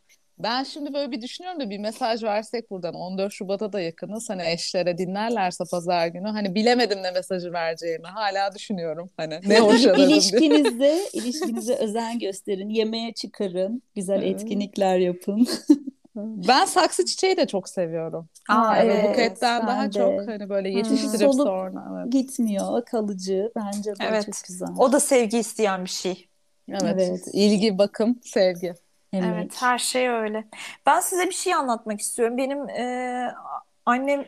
Ben 0.43 0.63
şimdi 0.63 0.93
böyle 0.93 1.11
bir 1.11 1.21
düşünüyorum 1.21 1.59
da 1.59 1.69
bir 1.69 1.77
mesaj 1.79 2.23
versek 2.23 2.71
buradan 2.71 2.93
14 2.93 3.33
Şubat'a 3.33 3.73
da 3.73 3.81
yakınız. 3.81 4.29
Hani 4.29 4.43
eşlere 4.47 4.97
dinlerlerse 4.97 5.63
pazar 5.71 6.07
günü. 6.07 6.27
Hani 6.27 6.55
bilemedim 6.55 7.03
ne 7.03 7.11
mesajı 7.11 7.53
vereceğimi. 7.53 8.07
Hala 8.07 8.55
düşünüyorum. 8.55 9.09
Hani 9.17 9.39
ne 9.47 9.59
hoşlanırım. 9.59 10.09
İlişkinize, 10.09 10.99
ilişkinize 11.13 11.75
özen 11.75 12.19
gösterin. 12.19 12.69
Yemeğe 12.69 13.13
çıkarın. 13.13 13.81
Güzel 13.95 14.23
etkinlikler 14.23 14.97
yapın. 14.97 15.47
Ben 16.15 16.65
saksı 16.65 17.05
çiçeği 17.05 17.37
de 17.37 17.47
çok 17.47 17.69
seviyorum. 17.69 18.29
Aa, 18.49 18.75
Yani 18.77 18.91
evet, 18.91 19.09
buketten 19.09 19.67
daha 19.67 19.85
de. 19.87 19.91
çok 19.91 20.27
hani 20.27 20.49
böyle 20.49 20.69
Hmm. 20.69 20.77
yetiştirip 20.77 21.19
Solup 21.33 21.47
sonra. 21.47 22.01
Evet. 22.03 22.11
Gitmiyor. 22.11 22.85
Kalıcı. 22.85 23.51
Bence 23.55 23.91
de 23.91 24.03
Evet. 24.09 24.25
çok 24.25 24.35
güzel. 24.47 24.67
O 24.77 24.91
da 24.91 24.99
sevgi 24.99 25.37
isteyen 25.37 25.83
bir 25.83 25.89
şey. 25.89 26.27
Evet. 26.69 26.83
Evet. 27.09 27.21
İlgi, 27.33 27.77
bakım, 27.77 28.19
sevgi. 28.23 28.73
Emek. 29.13 29.51
Evet, 29.51 29.61
her 29.61 29.77
şey 29.77 30.09
öyle. 30.09 30.47
Ben 30.85 30.99
size 30.99 31.25
bir 31.27 31.31
şey 31.31 31.53
anlatmak 31.53 31.99
istiyorum. 32.01 32.37
Benim 32.37 32.69
e, 32.69 33.35
annem 33.85 34.25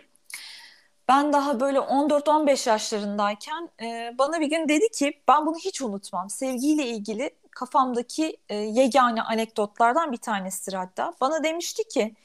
ben 1.08 1.34
daha 1.34 1.60
böyle 1.60 1.80
14-15 1.80 2.70
yaşlarındayken 2.70 3.70
e, 3.82 4.16
bana 4.18 4.40
bir 4.42 4.48
gün 4.50 4.70
dedi 4.70 4.90
ki 4.90 5.22
ben 5.28 5.46
bunu 5.46 5.56
hiç 5.58 5.82
unutmam. 5.82 6.30
Sevgiyle 6.30 6.88
ilgili 6.88 7.30
kafamdaki 7.52 8.38
e, 8.50 8.56
yegane 8.56 9.22
anekdotlardan 9.22 10.12
bir 10.12 10.18
tanesidir 10.18 10.74
hatta. 10.78 11.13
Bana 11.22 11.44
demişti 11.44 11.88
ki 11.88 12.16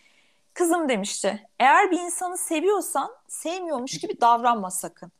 kızım 0.54 0.88
demişti 0.88 1.48
eğer 1.60 1.90
bir 1.90 2.00
insanı 2.00 2.38
seviyorsan 2.38 3.10
sevmiyormuş 3.28 3.98
gibi 3.98 4.20
davranma 4.20 4.70
sakın. 4.70 5.12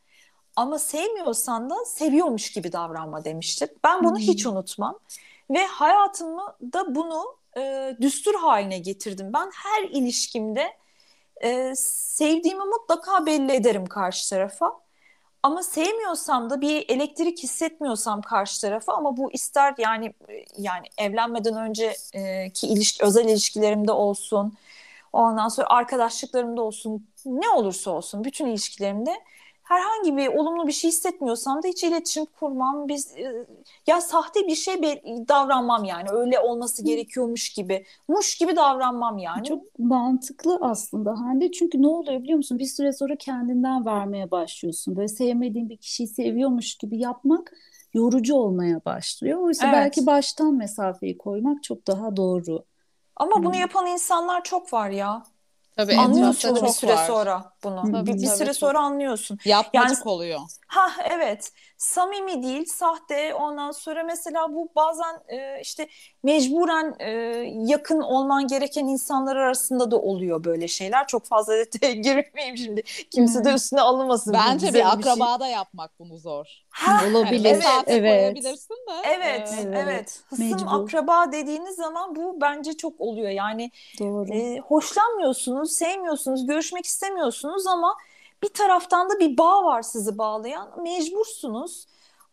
Ama 0.57 0.79
sevmiyorsan 0.79 1.71
da 1.71 1.75
seviyormuş 1.87 2.53
gibi 2.53 2.73
davranma 2.73 3.25
demişti. 3.25 3.69
Ben 3.85 4.05
bunu 4.05 4.17
Hmm. 4.17 4.19
hiç 4.19 4.47
unutmam. 4.47 4.99
Ve 5.51 5.67
hayatımı 5.67 6.57
da 6.73 6.95
bunu 6.95 7.37
e, 7.57 7.97
düstur 8.01 8.35
haline 8.35 8.79
getirdim. 8.79 9.33
Ben 9.33 9.51
her 9.55 9.83
ilişkimde 9.83 10.77
e, 11.41 11.75
sevdiğimi 11.77 12.65
mutlaka 12.65 13.27
belli 13.27 13.53
ederim 13.53 13.87
karşı 13.87 14.31
tarafa. 14.31 14.81
Ama 15.43 15.63
sevmiyorsam 15.63 16.51
da 16.51 16.61
bir 16.61 16.85
elektrik 16.89 17.43
hissetmiyorsam 17.43 18.23
karşı 18.23 18.61
tarafa 18.61 18.93
ama 18.95 19.17
bu 19.17 19.33
ister 19.33 19.75
yani 19.79 20.07
e, 20.07 20.45
yani 20.59 20.87
evlenmeden 20.99 21.57
önceki 21.57 22.67
ilişki 22.67 23.05
özel 23.05 23.25
ilişkilerimde 23.25 23.93
olsun. 23.93 24.55
Ondan 25.13 25.49
sonra 25.49 25.67
arkadaşlıklarımda 25.71 26.63
olsun. 26.63 27.09
Ne 27.27 27.49
olursa 27.49 27.91
olsun 27.91 28.25
bütün 28.25 28.47
ilişkilerimde 28.47 29.15
herhangi 29.69 30.17
bir 30.17 30.29
olumlu 30.29 30.67
bir 30.67 30.73
şey 30.73 30.91
hissetmiyorsam 30.91 31.63
da 31.63 31.69
hiç 31.69 31.85
iletişim 31.85 32.25
kurmam. 32.27 32.89
Biz 32.89 33.17
e, 33.17 33.47
ya 33.87 34.01
sahte 34.01 34.47
bir 34.47 34.55
şey 34.55 34.83
davranmam 35.29 35.85
yani. 35.85 36.11
Öyle 36.11 36.41
olması 36.41 36.85
gerekiyormuş 36.85 37.51
gibi. 37.53 37.87
Muş 38.09 38.39
gibi 38.39 38.57
davranmam 38.57 39.19
yani. 39.19 39.49
Çok 39.49 39.79
mantıklı 39.79 40.59
aslında 40.61 41.21
Hande. 41.21 41.53
Çünkü 41.53 41.83
ne 41.83 41.87
oluyor 41.87 42.23
biliyor 42.23 42.37
musun? 42.37 42.59
Bir 42.59 42.65
süre 42.67 42.93
sonra 42.93 43.17
kendinden 43.17 43.87
vermeye 43.87 44.31
başlıyorsun. 44.31 44.97
Böyle 44.97 45.09
sevmediğin 45.09 45.69
bir 45.69 45.77
kişiyi 45.77 46.09
seviyormuş 46.09 46.75
gibi 46.75 46.99
yapmak 46.99 47.53
yorucu 47.95 48.35
olmaya 48.35 48.85
başlıyor. 48.85 49.39
Oysa 49.43 49.67
Evet. 49.69 49.73
belki 49.73 50.07
baştan 50.07 50.55
mesafeyi 50.55 51.19
koymak 51.19 51.63
çok 51.63 51.87
daha 51.87 52.17
doğru. 52.17 52.65
Ama 53.17 53.45
bunu 53.45 53.55
Hmm. 53.55 53.61
yapan 53.61 53.87
insanlar 53.87 54.45
çok 54.45 54.73
var 54.73 54.91
ya. 54.91 55.23
Tabii 55.79 55.97
Anlıyorsun 55.97 56.57
bir 56.57 56.69
süre 56.69 56.93
var. 56.95 57.07
sonra 57.07 57.53
bunu. 57.65 57.83
Tabii, 57.93 58.07
bir, 58.07 58.13
bir 58.15 58.27
tabii, 58.27 58.37
süre 58.37 58.47
çok. 58.47 58.57
sonra 58.57 58.79
anlıyorsun. 58.81 59.39
Yapmacık 59.45 59.99
Yani- 59.99 60.09
oluyor. 60.09 60.41
Ha 60.67 60.91
evet. 61.11 61.53
Samimi 61.77 62.43
değil, 62.43 62.65
sahte. 62.67 63.35
Ondan 63.35 63.71
sonra 63.71 64.05
mesela 64.05 64.55
bu 64.55 64.73
bazen 64.77 65.21
e, 65.29 65.61
işte 65.61 65.89
mecburen 66.23 66.95
e, 66.99 67.11
yakın 67.67 68.01
olman 68.01 68.47
gereken 68.49 68.85
insanlar 68.85 69.37
arasında 69.37 69.91
da 69.91 69.97
oluyor 70.01 70.45
böyle 70.45 70.69
şeyler. 70.69 71.07
Çok 71.07 71.25
fazla 71.25 71.53
detaya 71.53 71.93
girmeyeyim 71.95 72.57
şimdi. 72.57 72.83
Kimse 73.11 73.45
de 73.45 73.49
Hmm. 73.49 73.57
üstüne 73.57 73.81
alınmasın. 73.81 74.33
Bence 74.33 74.67
bir 74.69 74.73
şey. 74.73 74.85
akrabada 74.85 75.47
yapmak 75.47 75.99
bunu 75.99 76.19
zor. 76.19 76.47
Ha, 76.71 77.01
Olabilir. 77.11 77.53
mesafe 77.53 77.93
Evet. 77.93 78.21
koyabilirsin 78.35 78.75
de. 78.75 78.93
Evet, 79.05 79.55
e, 79.59 79.61
evet. 79.63 79.77
Evet, 79.85 80.21
Hısım 80.29 80.45
mecbur. 80.51 80.67
akraba 80.85 81.33
dediğiniz 81.33 81.77
zaman 81.77 82.17
bu 82.17 82.41
bence 82.41 82.73
çok 82.77 83.01
oluyor. 83.01 83.31
Yani 83.31 83.71
Doğru. 83.99 84.33
e, 84.35 84.59
hoşlanmıyorsunuz, 84.59 85.73
sevmiyorsunuz, 85.73 86.47
görüşmek 86.47 86.87
istemiyorsunuz 86.87 87.67
ama 87.67 87.95
bir 88.43 88.49
taraftan 88.49 89.11
da 89.11 89.19
bir 89.21 89.39
bağ 89.39 89.65
var 89.65 89.83
sizi 89.83 90.19
bağlayan. 90.19 90.83
Mecbursunuz. 90.83 91.87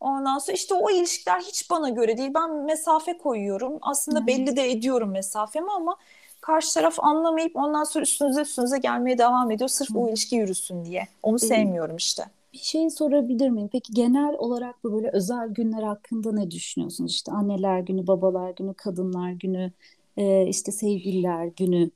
Ondan 0.05 0.37
sonra 0.39 0.55
işte 0.55 0.73
o 0.73 0.89
ilişkiler 0.89 1.39
hiç 1.41 1.69
bana 1.69 1.89
göre 1.89 2.17
değil. 2.17 2.31
Ben 2.35 2.51
mesafe 2.65 3.17
koyuyorum. 3.17 3.77
Aslında 3.81 4.19
Hı. 4.19 4.27
belli 4.27 4.55
de 4.55 4.71
ediyorum 4.71 5.11
mesafemi 5.11 5.71
ama 5.71 5.95
karşı 6.41 6.73
taraf 6.73 6.99
anlamayıp 6.99 7.55
ondan 7.55 7.83
sonra 7.83 8.03
üstünüze 8.03 8.41
üstünüze 8.41 8.77
gelmeye 8.77 9.17
devam 9.17 9.51
ediyor. 9.51 9.67
Sırf 9.69 9.89
Hı. 9.89 9.99
o 9.99 10.09
ilişki 10.09 10.35
yürüsün 10.35 10.85
diye. 10.85 11.07
Onu 11.23 11.37
Benim- 11.37 11.47
sevmiyorum 11.47 11.95
işte. 11.95 12.25
Bir 12.53 12.57
şey 12.57 12.89
sorabilir 12.89 13.49
miyim? 13.49 13.69
Peki 13.71 13.93
genel 13.93 14.35
olarak 14.37 14.83
bu 14.83 14.93
böyle 14.93 15.09
özel 15.13 15.49
günler 15.49 15.83
hakkında 15.83 16.31
ne 16.31 16.51
düşünüyorsunuz? 16.51 17.11
İşte 17.11 17.31
anneler 17.31 17.79
günü, 17.79 18.07
babalar 18.07 18.49
günü, 18.51 18.73
kadınlar 18.73 19.31
günü, 19.31 19.71
e, 20.17 20.47
işte 20.47 20.71
sevgililer 20.71 21.45
günü. 21.45 21.89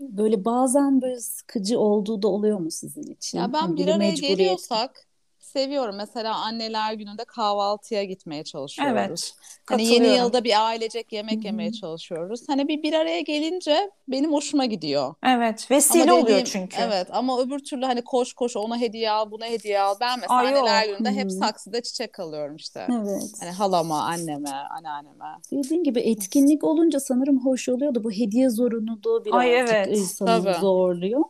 Böyle 0.00 0.44
bazen 0.44 1.02
böyle 1.02 1.20
sıkıcı 1.20 1.78
olduğu 1.78 2.22
da 2.22 2.28
oluyor 2.28 2.58
mu 2.58 2.70
sizin 2.70 3.02
için? 3.02 3.38
Ya 3.38 3.52
ben 3.52 3.58
Hani 3.58 3.76
bir 3.76 3.88
araya 3.88 4.10
geliyorsak 4.10 5.07
seviyorum. 5.48 5.96
Mesela 5.96 6.34
anneler 6.34 6.92
gününde 6.92 7.24
kahvaltıya 7.24 8.04
gitmeye 8.04 8.44
çalışıyoruz. 8.44 8.94
Evet. 8.98 9.32
Hani 9.68 9.86
yeni 9.86 10.06
yılda 10.06 10.44
bir 10.44 10.66
ailecek 10.66 11.12
yemek 11.12 11.36
Hı 11.36 11.40
hı. 11.40 11.46
yemeye 11.46 11.72
çalışıyoruz. 11.72 12.40
Hani 12.48 12.68
bir 12.68 12.82
bir 12.82 12.92
araya 12.92 13.20
gelince 13.20 13.90
benim 14.08 14.32
hoşuma 14.32 14.64
gidiyor. 14.64 15.14
Evet. 15.26 15.70
Vesile 15.70 16.02
Ama 16.02 16.12
oluyor 16.12 16.26
dediğim- 16.26 16.44
çünkü. 16.46 16.76
Evet 16.80 17.06
ama 17.12 17.40
öbür 17.40 17.58
türlü 17.58 17.84
hani 17.84 18.02
koş 18.02 18.32
koş 18.32 18.56
ona 18.56 18.78
hediye 18.80 19.10
al, 19.10 19.30
buna 19.30 19.44
hediye 19.46 19.80
al. 19.80 19.94
Ben 20.00 20.20
mesela 20.20 20.38
Ay, 20.40 20.50
yok. 20.52 20.58
anneler 20.58 20.86
gününde 20.86 21.10
hep 21.12 21.24
Hı. 21.26 21.30
saksıda 21.30 21.82
çiçek 21.82 22.20
alıyorum 22.20 22.56
işte. 22.56 22.86
Evet. 22.92 23.22
Hani 23.40 23.50
halama, 23.50 24.02
anneme, 24.02 24.50
anneanneme. 24.78 25.24
Dediğin 25.52 25.84
gibi 25.84 26.00
etkinlik 26.00 26.64
olunca 26.64 27.00
sanırım 27.00 27.44
hoş 27.44 27.68
oluyor 27.68 27.94
da 27.94 28.04
bu 28.04 28.10
hediye 28.12 28.50
zorunluluğu 28.50 29.22
Ay, 29.32 29.46
birazcık 29.50 29.74
evet. 29.76 29.88
insanı 29.98 30.44
Tabii. 30.44 30.60
zorluyor. 30.60 31.22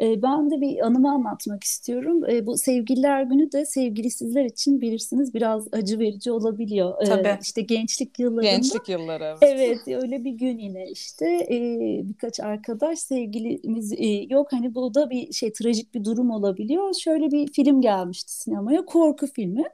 Ee, 0.00 0.22
ben 0.22 0.50
de 0.50 0.60
bir 0.60 0.86
anımı 0.86 1.12
anlatmak 1.12 1.64
istiyorum. 1.64 2.22
Ee, 2.30 2.46
bu 2.46 2.56
sevgililer 2.56 3.22
günü 3.22 3.52
de 3.52 3.66
sevgilisizler 3.66 4.44
için 4.44 4.80
bilirsiniz 4.80 5.34
biraz 5.34 5.68
acı 5.72 5.98
verici 5.98 6.32
olabiliyor. 6.32 7.02
Ee, 7.02 7.04
Tabii. 7.04 7.38
işte 7.42 7.62
gençlik 7.62 8.18
yıllarında. 8.18 8.50
Gençlik 8.50 8.88
yılları. 8.88 9.36
Evet 9.40 9.88
öyle 9.88 10.24
bir 10.24 10.32
gün 10.32 10.58
yine 10.58 10.90
işte 10.90 11.26
e, 11.50 11.58
birkaç 12.04 12.40
arkadaş 12.40 12.98
sevgilimiz 12.98 13.92
e, 13.92 14.06
yok 14.06 14.52
hani 14.52 14.74
bu 14.74 14.94
da 14.94 15.10
bir 15.10 15.32
şey 15.32 15.52
trajik 15.52 15.94
bir 15.94 16.04
durum 16.04 16.30
olabiliyor. 16.30 16.94
Şöyle 16.94 17.30
bir 17.30 17.52
film 17.52 17.80
gelmişti 17.80 18.32
sinemaya 18.32 18.84
korku 18.84 19.26
filmi. 19.26 19.64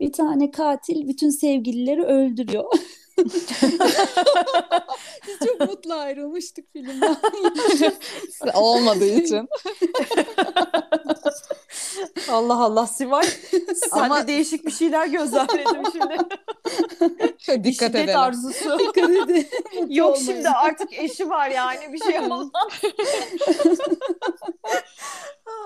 Bir 0.00 0.12
tane 0.12 0.50
katil 0.50 1.08
bütün 1.08 1.30
sevgilileri 1.30 2.02
öldürüyor. 2.02 2.64
Biz 5.26 5.38
çok 5.48 5.60
mutlu 5.60 5.94
ayrılmıştık 5.94 6.72
filmden. 6.72 7.16
Olmadığı 8.54 9.14
için. 9.14 9.48
Allah 12.30 12.64
Allah 12.64 12.86
Sivay. 12.86 13.24
Sen 13.90 14.00
Ama- 14.00 14.22
de 14.22 14.26
değişik 14.26 14.66
bir 14.66 14.70
şeyler 14.70 15.06
gözlemledim 15.06 15.82
şimdi. 15.92 16.16
Dikkat 17.64 17.88
Şiddet 17.88 17.94
edelim. 18.04 18.18
arzusu. 18.18 18.78
Dikkat 18.78 19.10
edin. 19.10 19.48
Yok 19.88 20.16
şimdi 20.24 20.48
artık 20.48 20.92
eşi 20.98 21.30
var 21.30 21.48
yani 21.50 21.92
bir 21.92 21.98
şey 21.98 22.10
yapamam. 22.12 22.50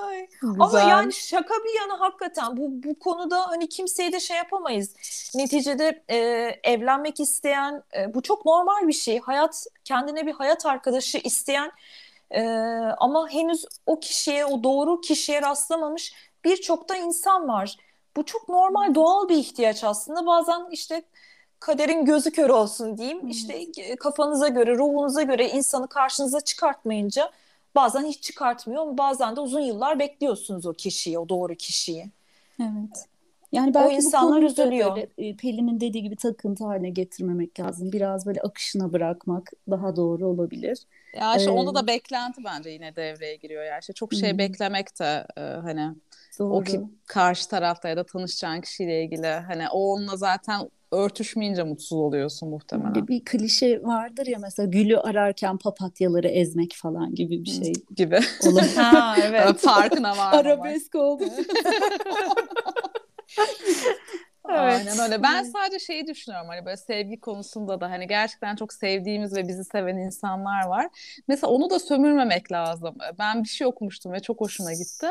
Ay. 0.02 0.28
Ama 0.42 0.66
Güzel. 0.66 0.88
yani 0.88 1.12
şaka 1.12 1.54
bir 1.54 1.80
yana 1.80 2.00
hakikaten 2.00 2.56
bu 2.56 2.68
bu 2.70 2.98
konuda 2.98 3.48
hani 3.48 3.68
kimseyi 3.68 4.12
de 4.12 4.20
şey 4.20 4.36
yapamayız. 4.36 4.94
Neticede 5.34 6.02
e, 6.08 6.16
evlenmek 6.64 7.20
isteyen 7.20 7.82
e, 7.96 8.14
bu 8.14 8.22
çok 8.22 8.46
normal 8.46 8.88
bir 8.88 8.92
şey. 8.92 9.20
Hayat 9.20 9.66
kendine 9.84 10.26
bir 10.26 10.32
hayat 10.32 10.66
arkadaşı 10.66 11.18
isteyen 11.18 11.70
e, 12.30 12.42
ama 12.98 13.28
henüz 13.28 13.64
o 13.86 14.00
kişiye 14.00 14.46
o 14.46 14.62
doğru 14.64 15.00
kişiye 15.00 15.42
rastlamamış 15.42 16.12
birçok 16.44 16.88
da 16.88 16.96
insan 16.96 17.48
var. 17.48 17.76
Bu 18.16 18.24
çok 18.24 18.48
normal 18.48 18.94
doğal 18.94 19.28
bir 19.28 19.36
ihtiyaç 19.36 19.84
aslında. 19.84 20.26
Bazen 20.26 20.66
işte 20.70 21.02
kaderin 21.60 22.04
gözü 22.04 22.30
kör 22.30 22.50
olsun 22.50 22.98
diyeyim. 22.98 23.20
Evet. 23.24 23.34
İşte 23.34 23.96
kafanıza 23.96 24.48
göre, 24.48 24.74
ruhunuza 24.74 25.22
göre 25.22 25.48
insanı 25.48 25.88
karşınıza 25.88 26.40
çıkartmayınca 26.40 27.30
bazen 27.74 28.04
hiç 28.04 28.22
çıkartmıyor 28.22 28.82
ama 28.82 28.98
bazen 28.98 29.36
de 29.36 29.40
uzun 29.40 29.60
yıllar 29.60 29.98
bekliyorsunuz 29.98 30.66
o 30.66 30.72
kişiyi, 30.74 31.18
o 31.18 31.28
doğru 31.28 31.54
kişiyi. 31.54 32.10
Evet. 32.60 33.08
Yani 33.54 33.74
belki 33.74 33.94
o 33.94 33.96
insanlar 33.96 34.42
bu 34.42 34.46
üzülüyor. 34.46 34.96
Böyle, 34.96 35.08
e, 35.18 35.36
Pelin'in 35.36 35.80
dediği 35.80 36.02
gibi 36.02 36.16
takıntı 36.16 36.64
haline 36.64 36.90
getirmemek 36.90 37.60
lazım. 37.60 37.92
Biraz 37.92 38.26
böyle 38.26 38.40
akışına 38.40 38.92
bırakmak 38.92 39.52
daha 39.70 39.96
doğru 39.96 40.26
olabilir. 40.26 40.78
Ya 41.20 41.36
işte 41.36 41.50
ee, 41.50 41.54
onda 41.54 41.74
da 41.74 41.86
beklenti 41.86 42.44
bence 42.44 42.70
yine 42.70 42.96
devreye 42.96 43.36
giriyor. 43.36 43.64
Yani 43.64 43.80
işte 43.80 43.92
çok 43.92 44.14
şey 44.14 44.32
hı. 44.32 44.38
beklemek 44.38 45.00
de 45.00 45.26
e, 45.36 45.40
hani 45.40 45.94
Doğru. 46.38 46.54
o 46.54 46.62
ki 46.62 46.80
karşı 47.06 47.48
tarafta 47.48 47.88
ya 47.88 47.96
da 47.96 48.04
tanışacağın 48.04 48.60
kişiyle 48.60 49.04
ilgili 49.04 49.26
hani 49.26 49.68
o 49.68 49.92
onunla 49.92 50.16
zaten 50.16 50.70
örtüşmeyince 50.92 51.62
mutsuz 51.62 51.98
oluyorsun 51.98 52.48
muhtemelen. 52.48 52.94
Bir, 52.94 53.08
bir 53.08 53.24
klişe 53.24 53.82
vardır 53.82 54.26
ya 54.26 54.38
mesela 54.38 54.66
gülü 54.66 54.98
ararken 54.98 55.56
papatyaları 55.56 56.28
ezmek 56.28 56.74
falan 56.76 57.14
gibi 57.14 57.44
bir 57.44 57.50
şey. 57.50 57.72
Gibi. 57.96 58.20
ha 58.76 59.16
evet. 59.22 59.56
Farkına 59.58 60.16
var. 60.16 60.34
Arabesk 60.34 60.94
oldu. 60.94 61.24
Evet. 63.38 63.58
Aynen 64.58 64.98
öyle. 64.98 65.22
Ben 65.22 65.42
sadece 65.42 65.78
şeyi 65.78 66.06
düşünüyorum 66.06 66.48
hani 66.48 66.64
böyle 66.64 66.76
sevgi 66.76 67.20
konusunda 67.20 67.80
da 67.80 67.90
hani 67.90 68.06
gerçekten 68.06 68.56
çok 68.56 68.72
sevdiğimiz 68.72 69.36
ve 69.36 69.48
bizi 69.48 69.64
seven 69.64 69.96
insanlar 69.96 70.66
var. 70.66 70.86
Mesela 71.28 71.50
onu 71.50 71.70
da 71.70 71.78
sömürmemek 71.78 72.52
lazım. 72.52 72.96
Ben 73.18 73.42
bir 73.44 73.48
şey 73.48 73.66
okumuştum 73.66 74.12
ve 74.12 74.20
çok 74.20 74.40
hoşuma 74.40 74.72
gitti. 74.72 75.06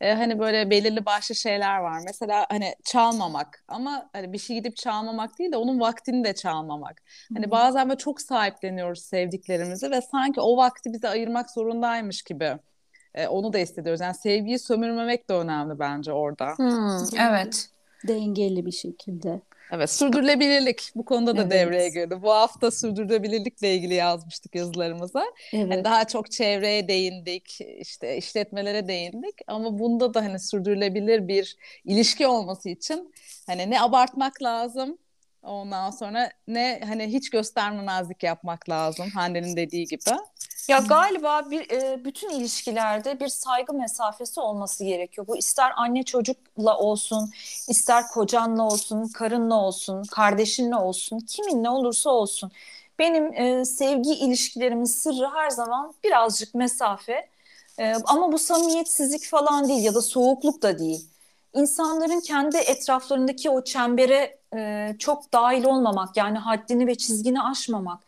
Ee, 0.00 0.12
hani 0.14 0.38
böyle 0.38 0.70
belirli 0.70 1.06
başlı 1.06 1.34
şeyler 1.34 1.78
var. 1.78 2.00
Mesela 2.04 2.46
hani 2.50 2.74
çalmamak 2.84 3.64
ama 3.68 4.10
hani 4.12 4.32
bir 4.32 4.38
şey 4.38 4.56
gidip 4.56 4.76
çalmamak 4.76 5.38
değil 5.38 5.52
de 5.52 5.56
onun 5.56 5.80
vaktini 5.80 6.24
de 6.24 6.34
çalmamak. 6.34 7.02
Hani 7.34 7.50
bazen 7.50 7.88
böyle 7.88 7.98
çok 7.98 8.20
sahipleniyoruz 8.20 9.02
sevdiklerimizi 9.02 9.90
ve 9.90 10.00
sanki 10.00 10.40
o 10.40 10.56
vakti 10.56 10.92
bize 10.92 11.08
ayırmak 11.08 11.50
zorundaymış 11.50 12.22
gibi. 12.22 12.58
Ee, 13.16 13.28
onu 13.28 13.52
da 13.52 13.58
hissediyoruz. 13.58 14.00
Yani 14.00 14.14
sevgiyi 14.14 14.58
sömürmemek 14.58 15.30
de 15.30 15.34
önemli 15.34 15.78
bence 15.78 16.12
orada. 16.12 16.54
Hmm, 16.56 17.20
evet 17.20 17.68
dengeli 18.08 18.66
bir 18.66 18.72
şekilde. 18.72 19.40
Evet, 19.72 19.90
sürdürülebilirlik 19.90 20.92
bu 20.94 21.04
konuda 21.04 21.36
da 21.36 21.42
evet. 21.42 21.50
devreye 21.50 21.88
girdi. 21.88 22.22
Bu 22.22 22.30
hafta 22.30 22.70
sürdürülebilirlikle 22.70 23.74
ilgili 23.74 23.94
yazmıştık 23.94 24.54
yazılarımıza. 24.54 25.24
Evet. 25.52 25.70
Yani 25.70 25.84
daha 25.84 26.04
çok 26.04 26.30
çevreye 26.30 26.88
değindik, 26.88 27.58
işte 27.60 28.16
işletmelere 28.16 28.88
değindik 28.88 29.34
ama 29.46 29.78
bunda 29.78 30.14
da 30.14 30.20
hani 30.24 30.40
sürdürülebilir 30.40 31.28
bir 31.28 31.56
ilişki 31.84 32.26
olması 32.26 32.68
için 32.68 33.14
hani 33.46 33.70
ne 33.70 33.80
abartmak 33.80 34.42
lazım, 34.42 34.98
ondan 35.42 35.90
sonra 35.90 36.30
ne 36.48 36.80
hani 36.84 37.06
hiç 37.06 37.30
göstermemezlik 37.30 38.22
yapmak 38.22 38.68
lazım 38.68 39.10
Hande'nin 39.14 39.56
dediği 39.56 39.86
gibi. 39.86 40.00
Ya 40.68 40.78
galiba 40.78 41.50
bir 41.50 41.70
e, 41.70 42.04
bütün 42.04 42.30
ilişkilerde 42.30 43.20
bir 43.20 43.28
saygı 43.28 43.72
mesafesi 43.74 44.40
olması 44.40 44.84
gerekiyor. 44.84 45.26
Bu 45.26 45.36
ister 45.36 45.72
anne 45.76 46.02
çocukla 46.02 46.78
olsun, 46.78 47.30
ister 47.68 48.04
kocanla 48.08 48.62
olsun, 48.62 49.08
karınla 49.08 49.54
olsun, 49.54 50.02
kardeşinle 50.04 50.76
olsun, 50.76 51.18
kiminle 51.20 51.70
olursa 51.70 52.10
olsun. 52.10 52.50
Benim 52.98 53.32
e, 53.34 53.64
sevgi 53.64 54.10
ilişkilerimin 54.14 54.84
sırrı 54.84 55.30
her 55.34 55.50
zaman 55.50 55.94
birazcık 56.04 56.54
mesafe. 56.54 57.28
E, 57.78 57.94
ama 57.94 58.32
bu 58.32 58.38
samimiyetsizlik 58.38 59.24
falan 59.26 59.68
değil 59.68 59.84
ya 59.84 59.94
da 59.94 60.02
soğukluk 60.02 60.62
da 60.62 60.78
değil. 60.78 61.08
İnsanların 61.54 62.20
kendi 62.20 62.56
etraflarındaki 62.56 63.50
o 63.50 63.64
çembere 63.64 64.38
e, 64.56 64.96
çok 64.98 65.32
dahil 65.32 65.64
olmamak 65.64 66.16
yani 66.16 66.38
haddini 66.38 66.86
ve 66.86 66.94
çizgini 66.94 67.42
aşmamak 67.42 68.00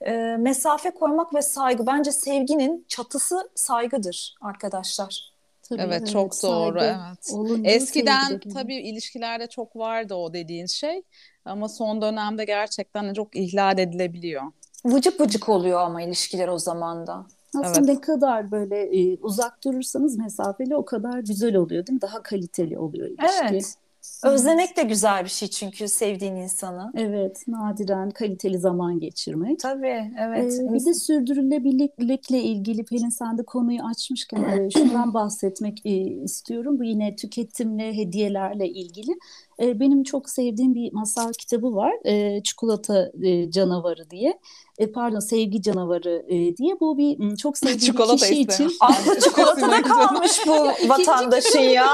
e, 0.00 0.36
mesafe 0.38 0.90
koymak 0.90 1.34
ve 1.34 1.42
saygı. 1.42 1.86
Bence 1.86 2.12
sevginin 2.12 2.84
çatısı 2.88 3.50
saygıdır 3.54 4.34
arkadaşlar. 4.40 5.36
Tabii, 5.62 5.82
evet, 5.82 5.98
evet 5.98 6.10
çok 6.12 6.42
doğru 6.42 6.80
evet. 6.82 7.32
Olunca 7.32 7.70
Eskiden 7.70 8.40
tabii 8.54 8.76
ilişkilerde 8.76 9.46
çok 9.46 9.76
vardı 9.76 10.14
o 10.14 10.32
dediğin 10.32 10.66
şey 10.66 11.02
ama 11.44 11.68
son 11.68 12.02
dönemde 12.02 12.44
gerçekten 12.44 13.14
çok 13.14 13.36
ihlal 13.36 13.78
edilebiliyor. 13.78 14.42
Vıcık 14.84 15.20
vıcık 15.20 15.48
oluyor 15.48 15.80
ama 15.80 16.02
ilişkiler 16.02 16.48
o 16.48 16.58
zaman 16.58 17.06
da. 17.06 17.26
Aslında 17.48 17.78
evet. 17.78 17.88
ne 17.88 18.00
kadar 18.00 18.50
böyle 18.50 18.80
e, 18.82 19.16
uzak 19.16 19.64
durursanız 19.64 20.18
mesafeli 20.18 20.76
o 20.76 20.84
kadar 20.84 21.18
güzel 21.18 21.56
oluyor 21.56 21.86
değil 21.86 21.94
mi? 21.94 22.02
Daha 22.02 22.22
kaliteli 22.22 22.78
oluyor 22.78 23.08
ilişki. 23.08 23.46
Evet. 23.50 23.76
Özlemek 24.24 24.76
de 24.76 24.82
güzel 24.82 25.24
bir 25.24 25.28
şey 25.28 25.48
çünkü 25.48 25.88
sevdiğin 25.88 26.36
insanı. 26.36 26.92
Evet, 26.96 27.44
nadiren 27.48 28.10
kaliteli 28.10 28.58
zaman 28.58 29.00
geçirmek. 29.00 29.58
Tabii, 29.58 30.12
evet. 30.18 30.54
Ee, 30.54 30.74
bir 30.74 30.84
de 30.84 30.94
sürdürülebilirlikle 30.94 32.42
ilgili 32.42 32.84
Pelin 32.84 33.08
sen 33.08 33.38
de 33.38 33.42
konuyu 33.42 33.82
açmışken 33.82 34.42
e, 34.42 34.70
şundan 34.78 35.14
bahsetmek 35.14 35.86
e, 35.86 35.90
istiyorum. 36.00 36.78
Bu 36.78 36.84
yine 36.84 37.16
tüketimle, 37.16 37.96
hediyelerle 37.96 38.68
ilgili. 38.68 39.12
E, 39.60 39.80
benim 39.80 40.02
çok 40.02 40.30
sevdiğim 40.30 40.74
bir 40.74 40.92
masal 40.92 41.32
kitabı 41.32 41.74
var. 41.74 41.92
E, 42.04 42.42
Çikolata 42.42 43.12
e, 43.22 43.50
Canavarı 43.50 44.10
diye 44.10 44.38
e, 44.78 44.92
pardon 44.92 45.18
sevgi 45.20 45.62
canavarı 45.62 46.24
e, 46.28 46.56
diye 46.56 46.80
bu 46.80 46.98
bir 46.98 47.36
çok 47.36 47.58
sevdiğim 47.58 47.94
bir 47.94 48.18
kişi 48.18 48.40
için. 48.40 48.72
Aklı 48.80 49.20
çikolatada 49.20 49.82
kalmış 49.82 50.46
bu 50.46 50.52
vatandaşın 50.88 51.58
ya. 51.60 51.88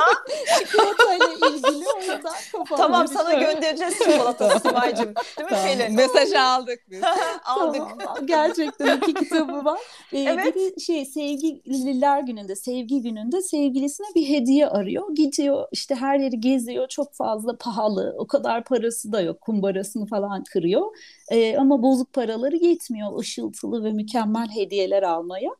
Çikolatayla 0.59 1.33
ilgili 1.33 1.85
o 1.97 2.01
yüzden 2.01 2.33
Tamam 2.77 3.09
sana 3.09 3.35
göndereceğiz 3.35 3.99
çikolata 3.99 4.59
Simay'cığım. 4.59 5.05
Değil 5.05 5.51
mi 5.51 5.51
tamam. 5.51 5.65
Pelin? 5.65 5.95
Mesajı 5.95 6.41
aldık 6.41 6.81
biz. 6.91 7.01
aldık. 7.45 7.83
Tamam. 7.99 8.27
Gerçekten 8.27 8.97
iki 8.97 9.15
kitabı 9.15 9.65
var. 9.65 9.81
Ee, 10.13 10.21
evet. 10.21 10.57
Bir 10.57 10.81
şey 10.81 11.05
sevgililer 11.05 12.21
gününde, 12.21 12.57
sevgi 12.57 13.03
gününde 13.03 13.43
sevgilisine 13.43 14.07
bir 14.15 14.29
hediye 14.29 14.69
arıyor. 14.69 15.15
Gidiyor 15.15 15.69
işte 15.73 15.95
her 15.95 16.19
yeri 16.19 16.41
geziyor. 16.41 16.89
Çok 16.89 17.15
fazla 17.15 17.57
pahalı. 17.57 18.15
O 18.19 18.27
kadar 18.27 18.65
parası 18.65 19.13
da 19.13 19.21
yok. 19.21 19.41
Kumbarasını 19.41 20.07
falan 20.07 20.45
kırıyor. 20.45 20.97
Ee, 21.33 21.57
ama 21.59 21.83
bozuk 21.83 22.13
paraları 22.13 22.57
yetmiyor 22.57 23.19
ışıltılı 23.19 23.85
ve 23.85 23.93
mükemmel 23.93 24.49
hediyeler 24.49 25.03
almaya. 25.03 25.51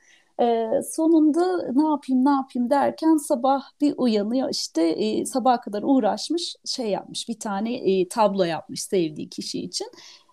Ee, 0.41 0.71
sonunda 0.95 1.73
ne 1.73 1.83
yapayım 1.91 2.25
ne 2.25 2.31
yapayım 2.31 2.71
derken 2.71 3.17
sabah 3.17 3.63
bir 3.81 3.95
uyanıyor 3.97 4.49
işte 4.51 4.83
e, 4.83 5.27
sabaha 5.27 5.61
kadar 5.61 5.83
uğraşmış 5.83 6.57
şey 6.65 6.87
yapmış 6.91 7.29
bir 7.29 7.39
tane 7.39 7.75
e, 7.75 8.09
tablo 8.09 8.45
yapmış 8.45 8.83
sevdiği 8.83 9.29
kişi 9.29 9.61
için. 9.63 9.87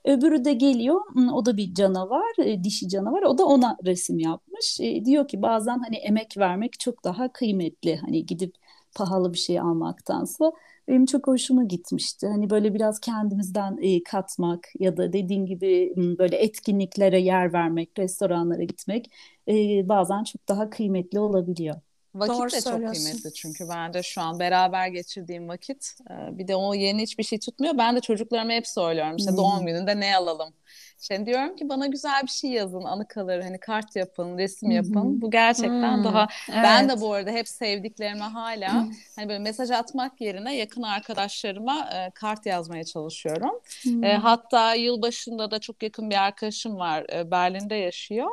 Öbürü 0.05 0.45
de 0.45 0.53
geliyor 0.53 1.01
o 1.33 1.45
da 1.45 1.57
bir 1.57 1.73
canavar 1.73 2.45
e, 2.45 2.63
dişi 2.63 2.89
canavar 2.89 3.23
o 3.23 3.37
da 3.37 3.45
ona 3.45 3.77
resim 3.85 4.19
yapmış. 4.19 4.79
E, 4.81 5.05
diyor 5.05 5.27
ki 5.27 5.41
bazen 5.41 5.79
hani 5.79 5.95
emek 5.97 6.37
vermek 6.37 6.79
çok 6.79 7.03
daha 7.03 7.31
kıymetli 7.31 7.95
hani 7.97 8.25
gidip 8.25 8.55
pahalı 8.95 9.33
bir 9.33 9.37
şey 9.37 9.59
almaktansa 9.59 10.51
benim 10.87 11.05
çok 11.05 11.27
hoşuma 11.27 11.63
gitmişti. 11.63 12.27
Hani 12.27 12.49
böyle 12.49 12.73
biraz 12.73 12.99
kendimizden 12.99 13.77
e, 13.81 14.03
katmak 14.03 14.67
ya 14.79 14.97
da 14.97 15.13
dediğin 15.13 15.45
gibi 15.45 15.93
böyle 15.97 16.37
etkinliklere 16.37 17.19
yer 17.21 17.53
vermek, 17.53 17.99
restoranlara 17.99 18.63
gitmek 18.63 19.11
e, 19.47 19.53
bazen 19.89 20.23
çok 20.23 20.47
daha 20.49 20.69
kıymetli 20.69 21.19
olabiliyor. 21.19 21.75
Vakit 22.19 22.35
Doğru 22.35 22.51
de 22.51 22.61
çok 22.61 22.93
kıymetli 22.93 23.33
çünkü 23.33 23.69
bence 23.69 24.03
şu 24.03 24.21
an 24.21 24.39
beraber 24.39 24.87
geçirdiğim 24.87 25.49
vakit. 25.49 25.95
Bir 26.09 26.47
de 26.47 26.55
o 26.55 26.73
yeni 26.73 27.01
hiçbir 27.01 27.23
şey 27.23 27.39
tutmuyor. 27.39 27.77
Ben 27.77 27.95
de 27.95 28.01
çocuklarıma 28.01 28.51
hep 28.51 28.67
söylüyorum 28.67 29.15
işte 29.17 29.31
hmm. 29.31 29.37
doğum 29.37 29.65
gününde 29.65 29.99
ne 29.99 30.15
alalım? 30.15 30.53
Şey 31.01 31.25
diyorum 31.25 31.55
ki 31.55 31.69
bana 31.69 31.87
güzel 31.87 32.23
bir 32.23 32.31
şey 32.31 32.51
yazın, 32.51 32.83
anı 32.83 33.07
kalır, 33.07 33.41
hani 33.41 33.59
kart 33.59 33.95
yapın, 33.95 34.37
resim 34.37 34.71
yapın. 34.71 34.95
Hı-hı. 34.95 35.21
Bu 35.21 35.31
gerçekten 35.31 35.97
Hı-hı. 35.97 36.03
daha 36.03 36.27
evet. 36.49 36.59
ben 36.63 36.89
de 36.89 37.01
bu 37.01 37.13
arada 37.13 37.31
hep 37.31 37.47
sevdiklerime 37.47 38.23
hala 38.23 38.73
Hı-hı. 38.73 38.89
hani 39.15 39.29
böyle 39.29 39.39
mesaj 39.39 39.71
atmak 39.71 40.21
yerine 40.21 40.55
yakın 40.55 40.81
arkadaşlarıma 40.81 41.89
e, 41.93 42.11
kart 42.11 42.45
yazmaya 42.45 42.83
çalışıyorum. 42.83 43.61
E, 44.03 44.13
hatta 44.13 44.73
yılbaşında 44.73 45.51
da 45.51 45.59
çok 45.59 45.83
yakın 45.83 46.09
bir 46.09 46.23
arkadaşım 46.23 46.75
var, 46.75 47.05
e, 47.13 47.31
Berlin'de 47.31 47.75
yaşıyor. 47.75 48.29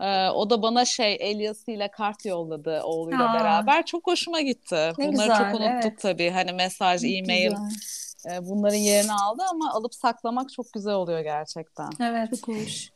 Ee, 0.00 0.28
o 0.28 0.50
da 0.50 0.62
bana 0.62 0.84
şey 0.84 1.16
el 1.20 1.40
yazısıyla 1.40 1.90
kart 1.90 2.24
yolladı 2.24 2.82
oğluyla 2.82 3.30
Aa, 3.30 3.34
beraber. 3.34 3.86
Çok 3.86 4.06
hoşuma 4.06 4.40
gitti. 4.40 4.92
Bunları 4.98 5.10
güzel, 5.10 5.36
çok 5.36 5.60
unuttuk 5.60 5.84
evet. 5.84 5.98
tabii. 5.98 6.30
Hani 6.30 6.52
mesaj, 6.52 7.04
e-mail 7.04 7.52
e, 8.30 8.46
bunların 8.46 8.76
yerini 8.76 9.12
aldı 9.12 9.42
ama 9.50 9.72
alıp 9.72 9.94
saklamak 9.94 10.52
çok 10.52 10.72
güzel 10.72 10.94
oluyor 10.94 11.20
gerçekten. 11.20 11.90
Evet. 12.00 12.30
Çok 12.30 12.56
hoş. 12.56 12.93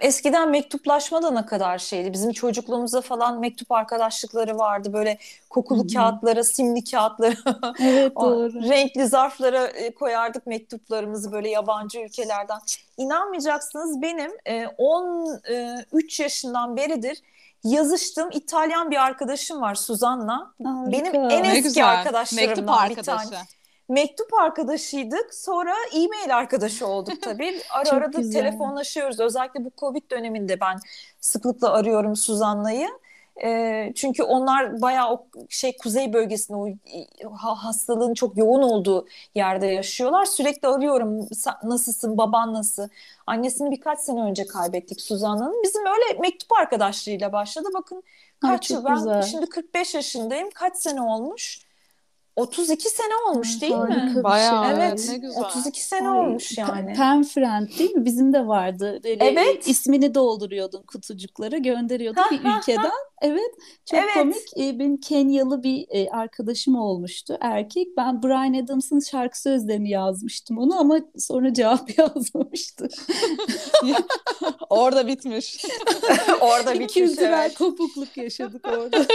Eskiden 0.00 0.50
mektuplaşma 0.50 1.22
da 1.22 1.30
ne 1.30 1.46
kadar 1.46 1.78
şeydi. 1.78 2.12
Bizim 2.12 2.32
çocukluğumuzda 2.32 3.00
falan 3.00 3.40
mektup 3.40 3.72
arkadaşlıkları 3.72 4.58
vardı. 4.58 4.92
Böyle 4.92 5.18
kokulu 5.50 5.78
Hı-hı. 5.78 5.94
kağıtlara, 5.94 6.44
simli 6.44 6.84
kağıtlara, 6.84 7.34
evet, 7.80 8.16
doğru. 8.16 8.68
renkli 8.68 9.06
zarflara 9.06 9.66
e, 9.66 9.94
koyardık 9.94 10.46
mektuplarımızı 10.46 11.32
böyle 11.32 11.48
yabancı 11.48 12.00
ülkelerden. 12.00 12.58
İnanmayacaksınız 12.96 14.02
benim 14.02 14.32
13 14.78 16.20
e, 16.20 16.22
yaşından 16.22 16.76
beridir 16.76 17.22
yazıştığım 17.64 18.30
İtalyan 18.32 18.90
bir 18.90 18.96
arkadaşım 18.96 19.60
var 19.60 19.74
Suzan'la. 19.74 20.52
Benim 20.60 21.14
en 21.14 21.44
eski 21.44 21.84
arkadaşlarımdan 21.84 22.90
bir 22.90 23.02
tane. 23.02 23.36
Mektup 23.88 24.34
arkadaşıydık. 24.34 25.34
Sonra 25.34 25.74
e-mail 25.94 26.36
arkadaşı 26.36 26.86
olduk 26.86 27.14
tabii. 27.22 27.60
Ara 27.70 27.90
ara 27.90 28.12
da 28.12 28.30
telefonlaşıyoruz. 28.30 29.20
Özellikle 29.20 29.64
bu 29.64 29.70
Covid 29.78 30.10
döneminde 30.10 30.60
ben 30.60 30.78
sıklıkla 31.20 31.72
arıyorum 31.72 32.16
Suzan'layı. 32.16 32.88
E, 33.44 33.92
çünkü 33.94 34.22
onlar 34.22 34.82
bayağı 34.82 35.12
o 35.12 35.26
şey 35.48 35.76
kuzey 35.76 36.12
bölgesinde 36.12 36.58
o 36.58 37.32
hastalığın 37.36 38.14
çok 38.14 38.36
yoğun 38.36 38.62
olduğu 38.62 39.06
yerde 39.34 39.66
yaşıyorlar. 39.66 40.24
Sürekli 40.24 40.68
arıyorum 40.68 41.28
nasılsın, 41.62 42.18
baban 42.18 42.54
nasıl? 42.54 42.88
Annesini 43.26 43.70
birkaç 43.70 43.98
sene 44.00 44.20
önce 44.20 44.46
kaybettik 44.46 45.00
Suzan'ın. 45.00 45.62
Bizim 45.62 45.86
öyle 45.86 46.20
mektup 46.20 46.52
arkadaşlığıyla 46.52 47.32
başladı. 47.32 47.68
Bakın 47.74 48.02
kaç 48.40 48.70
Ay, 48.70 48.76
yıl 48.76 48.84
ben 48.84 48.94
güzel. 48.94 49.22
şimdi 49.22 49.46
45 49.46 49.94
yaşındayım. 49.94 50.50
Kaç 50.54 50.76
sene 50.76 51.02
olmuş? 51.02 51.65
32 52.36 52.90
sene 52.90 53.14
olmuş 53.28 53.60
değil 53.60 53.72
Harika 53.72 54.04
mi? 54.04 54.12
Şey. 54.12 54.22
Bayağı 54.22 54.72
evet. 54.76 55.08
Ne 55.10 55.16
güzel. 55.16 55.42
32 55.42 55.84
sene 55.84 56.08
Ay, 56.08 56.18
olmuş 56.18 56.58
yani. 56.58 56.92
Pen 56.92 57.22
friend 57.22 57.68
değil 57.78 57.94
mi? 57.94 58.04
Bizim 58.04 58.32
de 58.32 58.46
vardı. 58.46 59.00
Böyle 59.04 59.24
evet. 59.24 59.68
ismini 59.68 60.14
dolduruyordun 60.14 60.82
kutucuklara, 60.82 61.58
gönderiyordun 61.58 62.22
bir 62.30 62.38
ülkeden. 62.38 62.90
Evet. 63.22 63.54
Çok 63.90 64.00
evet. 64.00 64.14
komik. 64.14 64.36
Ee, 64.56 64.78
benim 64.78 64.96
Kenyalı 64.96 65.62
bir 65.62 65.86
e, 65.90 66.10
arkadaşım 66.10 66.76
olmuştu. 66.76 67.38
Erkek. 67.40 67.96
Ben 67.96 68.22
Brian 68.22 68.64
Adams'ın 68.64 69.00
şarkı 69.00 69.40
sözlerini 69.40 69.90
yazmıştım 69.90 70.58
onu 70.58 70.80
ama 70.80 71.00
sonra 71.18 71.54
cevap 71.54 71.98
yazmamıştı. 71.98 72.88
Orada 74.70 75.06
bitmiş. 75.06 75.64
Orada 76.40 76.74
bitmiş. 76.74 76.94
Kültürel 76.94 77.46
evet. 77.46 77.58
kopukluk 77.58 78.16
yaşadık 78.16 78.68
orada. 78.68 79.06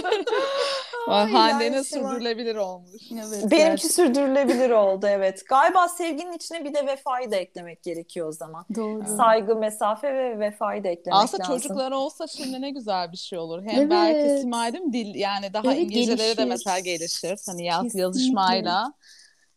Hande'nin 1.07 1.81
sürdürülebilir 1.81 2.55
olmuş. 2.55 3.01
Evet, 3.11 3.31
Benimki 3.31 3.57
gerçekten. 3.57 3.89
sürdürülebilir 3.89 4.69
oldu 4.69 5.07
evet. 5.09 5.47
Galiba 5.49 5.87
sevginin 5.87 6.33
içine 6.33 6.63
bir 6.63 6.73
de 6.73 6.87
vefayı 6.87 7.31
da 7.31 7.35
eklemek 7.35 7.83
gerekiyor 7.83 8.27
o 8.27 8.31
zaman. 8.31 8.65
Doğru. 8.75 9.03
Saygı, 9.17 9.55
mesafe 9.55 10.13
ve 10.13 10.39
vefayı 10.39 10.83
da 10.83 10.87
eklemek 10.87 11.23
Aslında 11.23 11.43
lazım. 11.43 11.55
Aslında 11.55 11.59
çocuklar 11.59 11.91
olsa 11.91 12.27
şimdi 12.27 12.61
ne 12.61 12.69
güzel 12.69 13.11
bir 13.11 13.17
şey 13.17 13.39
olur. 13.39 13.63
Hem 13.63 13.79
evet. 13.79 13.91
belki 13.91 14.41
Simay 14.41 14.73
değil 14.73 14.83
mi? 14.83 14.93
Dil, 14.93 15.15
yani 15.15 15.53
daha 15.53 15.73
evet, 15.73 15.83
İngilizceleri 15.83 16.37
de 16.37 16.45
mesela 16.45 16.79
gelişir. 16.79 17.39
Hani 17.47 17.65
yaz, 17.65 17.95
yazışmayla. 17.95 18.93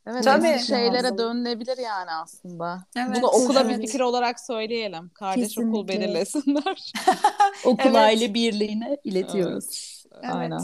Evet, 0.06 0.24
Tabii. 0.24 0.58
şeylere 0.58 1.02
lazım. 1.02 1.18
dönülebilir 1.18 1.78
yani 1.78 2.10
aslında. 2.22 2.86
Evet, 2.96 3.16
Bunu 3.16 3.26
okula 3.26 3.60
evet. 3.60 3.78
bir 3.78 3.86
fikir 3.86 4.00
olarak 4.00 4.40
söyleyelim. 4.40 5.10
Kardeş 5.14 5.48
Kesinlikle. 5.48 5.70
okul 5.70 5.88
belirlesinler. 5.88 6.92
okul 7.64 7.84
evet. 7.84 7.96
aile 7.96 8.34
birliğine 8.34 8.96
iletiyoruz. 9.04 10.04
Evet. 10.12 10.34
Aynen. 10.34 10.60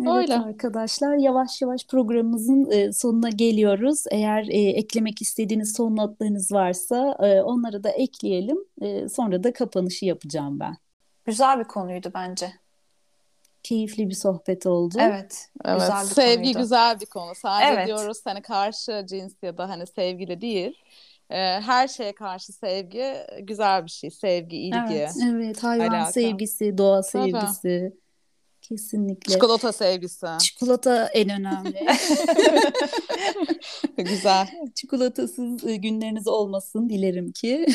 Evet 0.00 0.08
Öyle. 0.16 0.34
arkadaşlar 0.38 1.16
yavaş 1.16 1.62
yavaş 1.62 1.86
programımızın 1.86 2.70
e, 2.70 2.92
sonuna 2.92 3.28
geliyoruz. 3.28 4.04
Eğer 4.10 4.48
e, 4.48 4.60
eklemek 4.60 5.22
istediğiniz 5.22 5.76
son 5.76 5.96
notlarınız 5.96 6.52
varsa 6.52 7.16
e, 7.20 7.42
onları 7.42 7.84
da 7.84 7.90
ekleyelim. 7.90 8.58
E, 8.80 9.08
sonra 9.08 9.44
da 9.44 9.52
kapanışı 9.52 10.04
yapacağım 10.04 10.60
ben. 10.60 10.76
Güzel 11.24 11.58
bir 11.58 11.64
konuydu 11.64 12.10
bence. 12.14 12.52
Keyifli 13.62 14.08
bir 14.08 14.14
sohbet 14.14 14.66
oldu. 14.66 14.94
Evet. 14.98 15.48
evet. 15.64 15.80
Güzel 15.80 16.02
bir 16.02 16.14
Sevgi 16.14 16.42
konuydu. 16.42 16.58
güzel 16.58 17.00
bir 17.00 17.06
konu. 17.06 17.34
Sadece 17.34 17.72
evet. 17.72 17.86
diyoruz 17.86 18.20
hani 18.24 18.42
karşı 18.42 19.04
cins 19.08 19.34
ya 19.42 19.58
da 19.58 19.68
hani 19.68 19.86
sevgili 19.86 20.40
değil 20.40 20.78
her 21.60 21.88
şeye 21.88 22.14
karşı 22.14 22.52
sevgi 22.52 23.14
güzel 23.40 23.84
bir 23.84 23.90
şey. 23.90 24.10
Sevgi, 24.10 24.56
ilgi. 24.56 24.94
Evet, 24.94 25.16
evet 25.30 25.62
hayvan 25.62 25.88
alaka. 25.88 26.12
sevgisi, 26.12 26.78
doğa 26.78 27.02
sevgisi. 27.02 27.92
Tabii. 27.92 28.01
Kesinlikle. 28.72 29.32
Çikolata 29.32 29.72
sevgisi. 29.72 30.26
Çikolata 30.40 31.06
en 31.06 31.28
önemli. 31.28 31.86
Güzel. 33.96 34.48
Çikolatasız 34.74 35.64
e, 35.66 35.76
günleriniz 35.76 36.28
olmasın 36.28 36.88
dilerim 36.88 37.32
ki. 37.32 37.66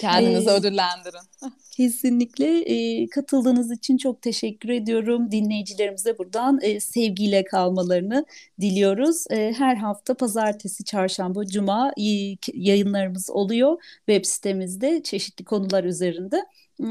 Kendinizi 0.00 0.50
ee, 0.50 0.52
ödüllendirin. 0.52 1.52
Kesinlikle. 1.70 2.60
E, 2.60 3.08
katıldığınız 3.08 3.70
için 3.70 3.96
çok 3.96 4.22
teşekkür 4.22 4.68
ediyorum. 4.68 5.30
Dinleyicilerimize 5.30 6.18
buradan 6.18 6.58
e, 6.62 6.80
sevgiyle 6.80 7.44
kalmalarını 7.44 8.26
diliyoruz. 8.60 9.24
E, 9.30 9.52
her 9.58 9.76
hafta 9.76 10.14
pazartesi, 10.14 10.84
çarşamba, 10.84 11.46
cuma 11.46 11.90
e, 11.90 12.36
yayınlarımız 12.54 13.30
oluyor 13.30 13.82
web 14.06 14.24
sitemizde 14.24 15.02
çeşitli 15.02 15.44
konular 15.44 15.84
üzerinde. 15.84 16.44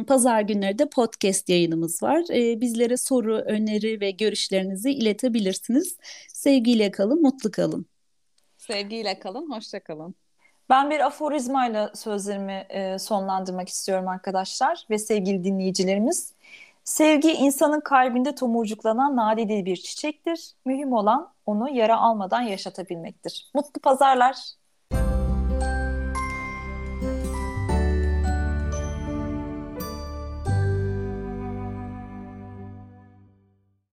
Pazar 0.07 0.41
günleri 0.41 0.79
de 0.79 0.89
podcast 0.89 1.49
yayınımız 1.49 2.03
var. 2.03 2.23
E, 2.33 2.61
bizlere 2.61 2.97
soru, 2.97 3.37
öneri 3.37 4.01
ve 4.01 4.11
görüşlerinizi 4.11 4.91
iletebilirsiniz. 4.91 5.97
Sevgiyle 6.33 6.91
kalın, 6.91 7.21
mutlu 7.21 7.51
kalın. 7.51 7.85
Sevgiyle 8.57 9.19
kalın, 9.19 9.51
hoşça 9.51 9.79
kalın. 9.79 10.15
Ben 10.69 10.89
bir 10.89 10.99
aforizmayla 10.99 11.91
sözlerimi 11.95 12.65
e, 12.69 12.99
sonlandırmak 12.99 13.69
istiyorum 13.69 14.07
arkadaşlar 14.07 14.85
ve 14.89 14.97
sevgili 14.97 15.43
dinleyicilerimiz. 15.43 16.33
Sevgi 16.83 17.31
insanın 17.31 17.79
kalbinde 17.79 18.35
tomurcuklanan 18.35 19.15
nadide 19.15 19.65
bir 19.65 19.75
çiçektir. 19.75 20.53
Mühim 20.65 20.93
olan 20.93 21.33
onu 21.45 21.69
yara 21.69 21.97
almadan 21.97 22.41
yaşatabilmektir. 22.41 23.51
Mutlu 23.53 23.81
pazarlar. 23.81 24.35